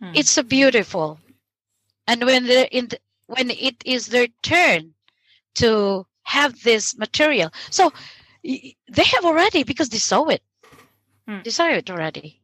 Mm. 0.01 0.11
it's 0.17 0.31
so 0.31 0.43
beautiful 0.43 1.19
and 2.07 2.23
when 2.25 2.45
they're 2.45 2.67
in 2.71 2.87
the, 2.89 2.99
when 3.27 3.49
it 3.51 3.77
is 3.85 4.07
their 4.07 4.27
turn 4.41 4.93
to 5.55 6.05
have 6.23 6.61
this 6.63 6.97
material 6.97 7.49
so 7.69 7.91
they 8.43 9.03
have 9.13 9.25
already 9.25 9.63
because 9.63 9.89
they 9.89 9.97
saw 10.11 10.25
it 10.35 10.41
Mm. 11.27 11.43
they 11.43 11.51
saw 11.51 11.67
it 11.69 11.89
already 11.89 12.41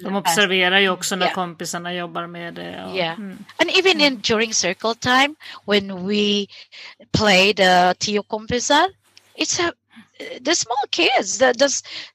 De 0.00 0.16
observerar 0.16 0.78
ju 0.78 0.88
också 0.88 1.16
när 1.16 1.26
Yeah. 1.26 1.34
kompisarna 1.34 1.94
jobbar 1.94 2.26
med 2.26 2.54
det. 2.54 2.84
och- 2.84 2.96
Yeah. 2.96 3.18
Mm. 3.18 3.44
And 3.56 3.70
even 3.70 4.00
in 4.00 4.20
during 4.20 4.54
circle 4.54 4.94
time, 4.94 5.34
when 5.66 6.06
we 6.08 6.46
play 7.12 7.54
the 7.54 7.94
Tio 7.98 8.22
Kompisar, 8.22 8.88
it's 9.38 9.60
a 9.68 9.72
the 10.44 10.54
small 10.54 10.86
kids. 10.90 11.38
The, 11.38 11.52
the 11.52 11.68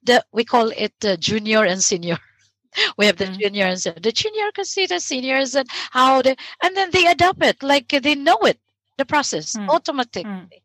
the 0.05 0.21
we 0.33 0.43
call 0.43 0.71
it 0.77 0.99
the 0.99 1.17
junior 1.17 1.65
and 1.65 1.83
senior. 1.83 2.17
We 2.97 3.05
have 3.05 3.17
the 3.17 3.25
Mm. 3.25 3.37
junior 3.39 3.67
and. 3.67 3.77
The 4.03 4.11
junior 4.11 4.51
can 4.55 4.65
see 4.65 4.87
the 4.87 4.99
seniors 4.99 5.55
and 5.55 5.67
how 5.91 6.21
they 6.21 6.35
and 6.63 6.75
then 6.75 6.89
they 6.91 7.05
adopt 7.07 7.43
it 7.43 7.63
like 7.63 8.01
they 8.01 8.15
know 8.15 8.37
it, 8.47 8.57
the 8.97 9.05
process 9.05 9.55
Mm. 9.55 9.69
automatically. 9.69 10.61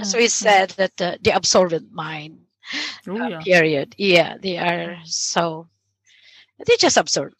Mm. 0.00 0.04
So 0.04 0.18
Mm. 0.18 0.24
it's 0.24 0.34
said 0.34 0.70
that 0.76 0.96
the, 0.96 1.18
the 1.22 1.30
absorbent 1.30 1.92
mind 1.92 2.38
Oh, 3.08 3.16
uh, 3.20 3.42
period. 3.44 3.94
Yeah, 3.98 4.36
they 4.42 4.58
are 4.58 4.96
so 5.04 5.68
they 6.66 6.76
just 6.78 6.96
absurd. 6.96 7.34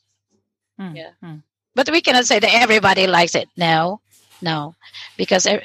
Mm. 0.81 0.97
yeah. 0.97 1.11
Mm. 1.23 1.43
But 1.75 1.91
we 1.91 2.01
cannot 2.01 2.27
say 2.27 2.39
that 2.39 2.55
everybody 2.63 3.07
likes 3.07 3.35
it. 3.35 3.49
No, 3.57 4.01
no, 4.43 4.75
because 5.17 5.47
uh, 5.47 5.61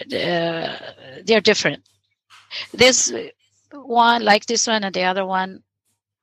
they're 1.26 1.42
different. 1.42 1.84
This 2.74 3.12
one 3.74 4.24
like 4.26 4.46
this 4.46 4.68
one, 4.68 4.84
and 4.84 4.94
the 4.94 5.04
other 5.04 5.26
one 5.26 5.64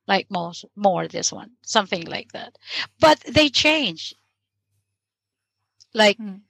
like 0.07 0.29
most 0.29 0.65
more 0.75 1.07
this 1.07 1.31
one, 1.31 1.51
something 1.63 2.05
like 2.05 2.31
that. 2.33 2.55
But 2.99 3.19
they 3.21 3.49
change. 3.49 4.13
Like 5.93 6.17
Mm. 6.17 6.41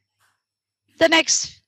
the 0.99 1.07
next 1.09 1.61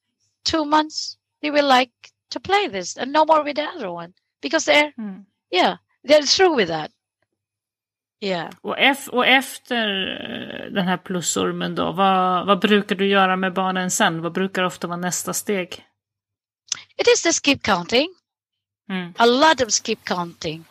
two 0.44 0.66
months, 0.66 1.18
they 1.42 1.52
will 1.52 1.68
like 1.68 1.92
to 2.32 2.40
play 2.40 2.68
this, 2.68 2.98
and 2.98 3.12
no 3.12 3.26
more 3.26 3.44
with 3.44 3.56
the 3.56 3.64
other 3.64 3.92
one 3.92 4.14
because 4.42 4.66
they're 4.66 4.92
Mm. 4.98 5.26
yeah 5.52 5.78
they're 6.04 6.24
through 6.26 6.56
with 6.56 6.68
that. 6.70 6.92
Yeah. 8.22 8.50
Och, 8.62 8.76
och 9.12 9.28
efter 9.28 9.88
eh, 10.68 10.72
den 10.74 10.88
här 10.88 10.98
plusormen 10.98 11.76
då, 11.76 11.92
vad, 11.92 12.46
vad 12.48 12.60
brukar 12.60 12.96
du 12.96 13.08
göra 13.08 13.36
med 13.36 13.54
barnen 13.54 13.92
sen? 13.92 14.22
Vad 14.22 14.32
brukar 14.34 14.64
ofta 14.64 14.88
vara 14.88 14.98
nästa 14.98 15.34
steg? 15.34 15.86
It 16.98 17.08
is 17.08 17.22
the 17.24 17.34
skip 17.34 17.64
counting. 17.64 18.08
Mm. 18.90 19.14
A 19.18 19.26
lot 19.26 19.62
of 19.62 19.70
skip 19.72 20.04
counting. 20.06 20.66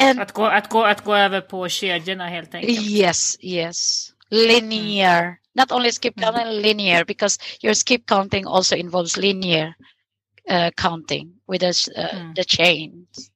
And 0.00 0.20
Att, 0.20 0.32
gå, 0.32 0.46
att, 0.46 0.68
gå, 0.68 0.84
att 0.84 1.04
gå 1.04 1.14
över 1.16 1.40
på 1.40 1.68
kedjorna 1.68 2.28
helt 2.28 2.54
enkelt? 2.54 2.80
Yes, 2.80 3.36
yes. 3.40 4.10
Linear. 4.30 5.36
Not 5.54 5.72
only 5.72 5.90
skip 5.92 6.16
Mm. 6.16 6.32
counting, 6.32 6.62
linear, 6.62 7.04
because 7.04 7.38
your 7.62 7.74
skip 7.74 8.06
counting 8.06 8.46
also 8.46 8.76
involves 8.76 9.16
linear 9.16 9.74
uh, 10.50 10.70
counting 10.76 11.32
with 11.52 11.60
the, 11.60 12.00
uh, 12.00 12.14
Mm. 12.20 12.34
the 12.34 12.44
chains. 12.44 13.30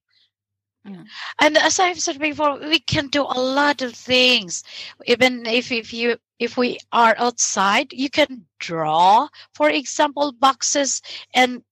Mm. 0.89 1.05
And 1.39 1.57
as 1.57 1.79
I've 1.79 1.99
said 2.01 2.19
before, 2.19 2.59
we 2.59 2.79
can 2.79 3.07
do 3.07 3.23
a 3.23 3.39
lot 3.39 3.81
of 3.81 3.93
things. 3.95 4.63
Even 5.05 5.45
if, 5.45 5.71
if 5.71 5.93
you 5.93 6.17
if 6.39 6.57
we 6.57 6.79
are 6.91 7.15
outside, 7.17 7.93
you 7.93 8.09
can 8.09 8.45
draw, 8.59 9.27
for 9.53 9.69
example, 9.69 10.31
boxes 10.31 11.01
and 11.33 11.63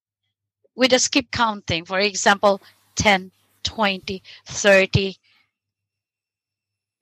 with 0.75 0.93
a 0.93 0.99
skip 0.99 1.31
counting, 1.31 1.85
for 1.85 1.99
example, 1.99 2.61
10, 2.95 3.31
20, 3.63 4.23
30. 4.45 5.17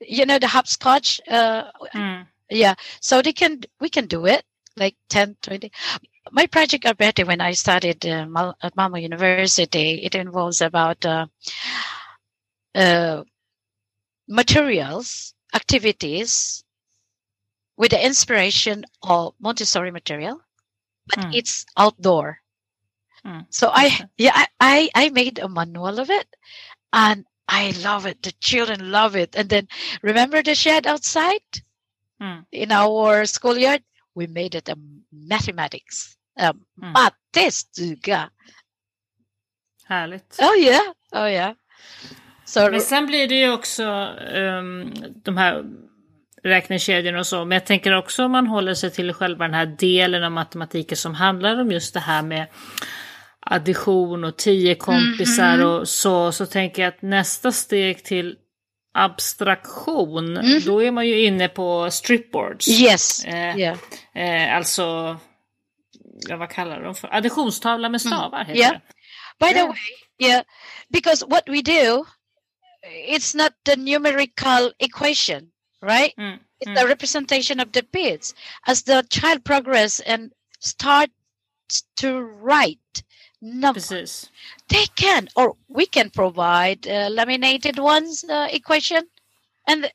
You 0.01 0.25
know 0.25 0.39
the 0.39 0.47
hopscotch 0.47 1.21
uh, 1.29 1.63
Mm. 1.93 2.27
yeah 2.49 2.75
so 2.99 3.21
they 3.21 3.33
can 3.33 3.61
we 3.79 3.89
can 3.89 4.07
do 4.07 4.25
it 4.25 4.43
like 4.77 4.95
10 5.09 5.35
20 5.41 5.71
my 6.31 6.45
project 6.47 6.85
already 6.85 7.23
when 7.23 7.41
i 7.41 7.51
studied 7.53 8.05
uh, 8.05 8.53
at 8.61 8.75
Malmo 8.75 8.97
university 8.97 10.03
it 10.05 10.07
involves 10.09 10.61
about 10.61 10.99
uh, 10.99 11.25
uh, 12.75 13.23
materials 14.27 15.33
activities 15.53 16.63
with 17.77 17.91
the 17.91 18.05
inspiration 18.05 18.85
of 19.03 19.33
montessori 19.39 19.91
material 19.91 20.41
but 21.07 21.19
Mm. 21.19 21.35
it's 21.35 21.65
outdoor 21.77 22.39
Mm. 23.25 23.45
so 23.49 23.71
i 23.73 23.89
yeah 24.17 24.45
I, 24.59 24.89
I 24.95 25.09
made 25.09 25.39
a 25.39 25.49
manual 25.49 25.99
of 25.99 26.09
it 26.09 26.27
and 26.93 27.25
i 27.47 27.71
love 27.83 28.05
it 28.05 28.21
the 28.23 28.31
children 28.39 28.91
love 28.91 29.15
it 29.15 29.35
and 29.35 29.49
then 29.49 29.67
remember 30.01 30.41
the 30.43 30.55
shed 30.55 30.87
outside 30.87 31.41
Mm. 32.21 32.45
in 32.51 32.71
our 32.71 33.25
schoolyard, 33.25 33.83
we 34.15 34.25
made 34.25 34.55
it 34.55 34.69
a 34.69 34.77
mathematics. 35.11 36.15
Um, 36.39 36.63
Mm. 36.79 36.93
Mattestuga. 36.95 38.29
Härligt. 39.83 40.37
Oh 40.39 40.55
yeah, 40.55 40.93
oh 41.11 41.25
yeah. 41.27 41.53
So 42.45 42.71
Men 42.71 42.81
sen 42.81 43.05
blir 43.05 43.27
det 43.27 43.35
ju 43.35 43.53
också 43.53 43.83
ehm, 44.33 44.93
de 45.23 45.37
här 45.37 45.63
räknekedjorna 46.43 47.19
och 47.19 47.27
så. 47.27 47.45
Men 47.45 47.55
jag 47.55 47.65
tänker 47.65 47.97
också 47.97 48.25
om 48.25 48.31
man 48.31 48.47
håller 48.47 48.73
sig 48.73 48.91
till 48.91 49.13
själva 49.13 49.45
den 49.45 49.53
här 49.53 49.65
delen 49.65 50.23
av 50.23 50.31
matematiken 50.31 50.97
som 50.97 51.15
handlar 51.15 51.61
om 51.61 51.71
just 51.71 51.93
det 51.93 51.99
här 51.99 52.21
med 52.21 52.47
addition 53.39 54.23
och 54.23 54.37
tio 54.37 54.75
kompisar 54.75 55.57
Mhm. 55.57 55.67
och 55.67 55.87
så. 55.87 56.31
Så 56.31 56.45
tänker 56.45 56.81
jag 56.81 56.89
att 56.89 57.01
nästa 57.01 57.51
steg 57.51 58.03
till 58.03 58.35
abstraktion, 58.93 60.33
Mhm. 60.33 60.61
då 60.65 60.83
är 60.83 60.91
man 60.91 61.07
ju 61.07 61.23
inne 61.25 61.47
på 61.47 61.91
stripboards. 61.91 62.67
yes, 62.81 63.25
Eh, 63.25 63.57
yeah, 63.57 63.77
eh, 64.15 64.55
alltså, 64.57 65.17
ja, 66.29 66.37
vad 66.37 66.49
kallar 66.49 66.81
de 66.83 66.95
för? 66.95 67.15
Additionstavla 67.15 67.89
med 67.89 68.01
stavar 68.01 68.39
heter 68.45 68.59
Yeah. 68.59 68.71
det. 68.71 68.81
By 69.45 69.51
the 69.53 69.57
Yeah. 69.59 69.67
way, 69.69 70.29
yeah, 70.29 70.43
because 70.89 71.25
what 71.27 71.43
we 71.47 71.61
do, 71.61 72.05
it's 72.85 73.35
not 73.35 73.53
the 73.65 73.75
numerical 73.75 74.71
equation, 74.79 75.51
right? 75.81 76.13
Mm. 76.19 76.39
It's 76.59 76.71
Mm. 76.71 76.75
the 76.75 76.87
representation 76.87 77.59
of 77.59 77.71
the 77.71 77.83
bits. 77.83 78.33
As 78.65 78.83
the 78.83 79.05
child 79.09 79.43
progress 79.43 79.99
and 79.99 80.31
starts 80.59 81.13
to 81.97 82.19
write 82.21 83.03
numbers, 83.41 84.29
they 84.69 84.85
can 84.95 85.27
or 85.35 85.55
we 85.67 85.85
can 85.85 86.09
provide 86.09 86.87
uh, 86.87 87.09
laminated 87.11 87.77
ones 87.79 88.23
uh, 88.23 88.47
equation 88.51 89.03
and 89.67 89.91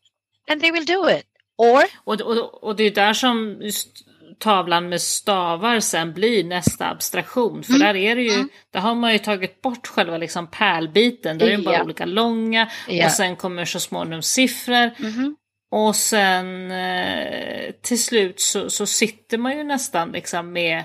and 0.48 0.60
they 0.60 0.70
will 0.70 0.84
do 0.84 1.06
it 1.06 1.26
or 1.56 1.84
Och, 2.04 2.20
och, 2.20 2.64
och 2.64 2.76
det 2.76 2.84
är 2.84 2.90
där 2.90 3.14
som 3.14 3.58
just 3.62 4.04
tavlan 4.40 4.88
med 4.88 5.02
stavar 5.02 5.80
sen 5.80 6.12
blir 6.14 6.44
nästa 6.44 6.90
abstraktion. 6.90 7.62
För 7.62 7.72
Mm, 7.74 7.86
där 7.86 7.96
är 7.96 8.16
det 8.16 8.22
ju, 8.22 8.32
mm. 8.34 8.48
där 8.72 8.80
har 8.80 8.94
man 8.94 9.12
ju 9.12 9.18
tagit 9.18 9.62
bort 9.62 9.86
själva 9.86 10.18
liksom 10.18 10.46
pärlbiten. 10.50 11.38
Där 11.38 11.46
är 11.46 11.56
det 11.56 11.62
bara 11.62 11.74
Ja. 11.76 11.84
olika 11.84 12.04
långa 12.04 12.70
Ja. 12.88 13.06
och 13.06 13.12
sen 13.12 13.36
kommer 13.36 13.64
så 13.64 13.80
småningom 13.80 14.22
siffror. 14.22 14.90
Mhm. 14.98 15.36
Och 15.70 15.96
sen 15.96 16.70
eh, 16.70 17.70
till 17.82 18.02
slut 18.02 18.40
så, 18.40 18.70
så 18.70 18.86
sitter 18.86 19.38
man 19.38 19.56
ju 19.56 19.64
nästan 19.64 20.12
liksom 20.12 20.52
med 20.52 20.84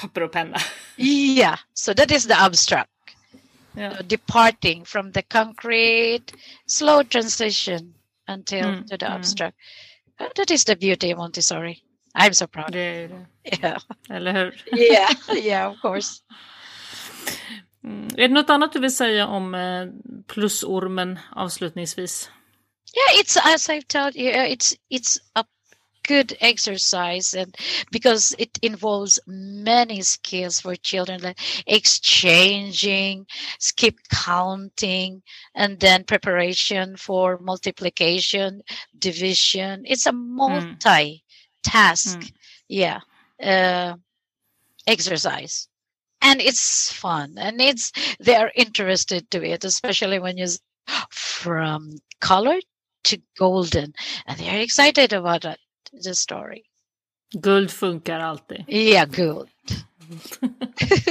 papper 0.00 0.22
och 0.22 0.32
penna. 0.32 0.58
yeah 0.98 1.58
so 1.74 1.94
that 1.94 2.10
is 2.10 2.26
the 2.28 2.34
abstract 2.34 2.90
Ja. 3.76 3.90
uh, 3.90 3.98
departing 4.02 4.84
from 4.84 5.12
the 5.12 5.22
concrete 5.22 6.32
slow 6.66 7.02
transition 7.04 7.94
until 8.30 8.64
Mm, 8.64 8.88
to 8.88 8.96
the 8.98 9.06
mm. 9.06 9.16
abstract 9.16 9.56
Uh, 10.20 10.26
that 10.36 10.50
is 10.50 10.64
the 10.64 10.76
beauty 10.76 11.12
of 11.12 11.18
montessori 11.18 11.78
I'm 12.14 12.32
so 12.32 12.46
proud. 12.46 12.72
Det 12.72 12.78
är 12.80 13.08
det. 13.08 13.26
Yeah, 13.62 13.80
Eller 14.10 14.32
hur? 14.32 14.64
yeah, 14.78 15.10
yeah, 15.46 15.72
of 15.72 15.80
course. 15.82 16.22
Mm. 17.84 18.06
Är 18.16 18.28
det 18.28 18.34
något 18.34 18.50
annat 18.50 18.72
du 18.72 18.80
vill 18.80 18.96
säga 18.96 19.26
om 19.26 19.54
eh, 19.54 19.86
plusormen 20.26 21.18
avslutningsvis? 21.36 22.30
Yeah, 22.94 23.20
it's 23.20 23.36
as 23.54 23.68
I've 23.68 23.86
told 23.86 24.16
you, 24.16 24.30
uh, 24.30 24.50
it's 24.52 24.74
it's 24.90 25.18
a 25.34 25.44
good 26.08 26.36
exercise, 26.40 27.34
and 27.34 27.54
because 27.92 28.34
it 28.38 28.58
involves 28.62 29.20
many 29.26 30.02
skills 30.02 30.60
for 30.60 30.74
children, 30.76 31.20
like 31.20 31.38
exchanging, 31.66 33.26
skip 33.58 33.94
counting, 34.10 35.22
and 35.54 35.78
then 35.80 36.04
preparation 36.04 36.96
for 36.96 37.38
multiplication, 37.38 38.62
division. 38.98 39.84
It's 39.84 40.06
a 40.06 40.12
multi-task, 41.72 42.18
Mm. 42.18 42.32
yeah, 42.68 43.00
uh, 43.42 43.96
exercise. 44.86 45.68
And 46.20 46.40
it's 46.40 46.92
fun, 46.92 47.38
and 47.38 47.60
it's 47.60 47.92
they're 48.26 48.52
interested 48.54 49.30
to 49.30 49.38
it, 49.44 49.64
especially 49.64 50.18
when 50.18 50.36
you 50.38 50.46
from 51.10 51.98
color 52.20 52.60
to 53.04 53.16
golden, 53.38 53.92
and 54.26 54.38
they're 54.38 54.60
excited 54.62 55.12
about 55.12 55.44
it, 55.44 55.58
the 56.04 56.14
story. 56.14 56.62
Guld 57.40 57.70
funkar 57.70 58.20
alltid. 58.20 58.64
Yeah, 58.68 59.04
good. 59.06 59.48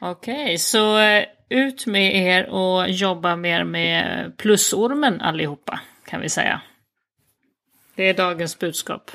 Okej, 0.00 0.58
så 0.58 0.98
eh, 0.98 1.24
ut 1.48 1.86
med 1.86 2.16
er 2.16 2.48
och 2.48 2.90
jobba 2.90 3.36
mer 3.36 3.64
med 3.64 4.32
plusormen 4.36 5.20
allihopa, 5.20 5.80
kan 6.06 6.20
vi 6.20 6.28
säga. 6.28 6.60
Det 7.94 8.02
är 8.08 8.14
dagens 8.14 8.58
budskap. 8.58 9.10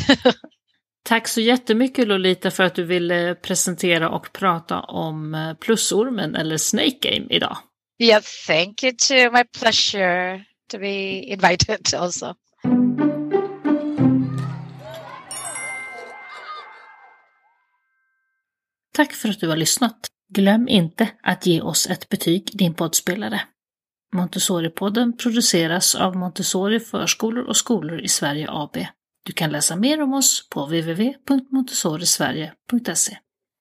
Tack 1.04 1.28
så 1.28 1.40
jättemycket 1.40 2.08
Lolita 2.08 2.50
för 2.50 2.64
att 2.64 2.74
du 2.74 2.84
ville 2.84 3.34
presentera 3.34 4.10
och 4.10 4.32
prata 4.32 4.80
om 4.80 5.34
eh, 5.34 5.54
plusormen 5.54 6.34
eller 6.34 6.56
Snake 6.56 6.98
Game 7.00 7.26
idag. 7.30 7.56
Yeah, 7.98 8.22
thank 8.46 8.82
you 8.82 8.92
too. 9.08 9.30
My 9.30 9.44
pleasure 9.60 10.44
to 10.70 10.78
be 10.78 11.20
invited 11.20 11.94
also. 11.96 12.34
Tack 18.94 19.12
för 19.12 19.28
att 19.28 19.40
du 19.40 19.48
har 19.48 19.56
lyssnat. 19.56 20.06
Glöm 20.34 20.68
inte 20.68 21.08
att 21.22 21.46
ge 21.46 21.60
oss 21.60 21.86
ett 21.86 22.08
betyg 22.08 22.50
i 22.54 22.56
din 22.56 22.74
poddspelare. 22.74 23.40
Montessori-podden 24.14 25.16
produceras 25.16 25.94
av 25.94 26.16
Montessori 26.16 26.80
förskolor 26.80 27.44
och 27.44 27.56
skolor 27.56 28.00
i 28.00 28.08
Sverige 28.08 28.46
AB. 28.50 28.76
Du 29.26 29.32
kan 29.32 29.50
läsa 29.50 29.76
mer 29.76 30.02
om 30.02 30.14
oss 30.14 30.48
på 30.48 30.66
www.montessorisverige.se. 30.66 33.18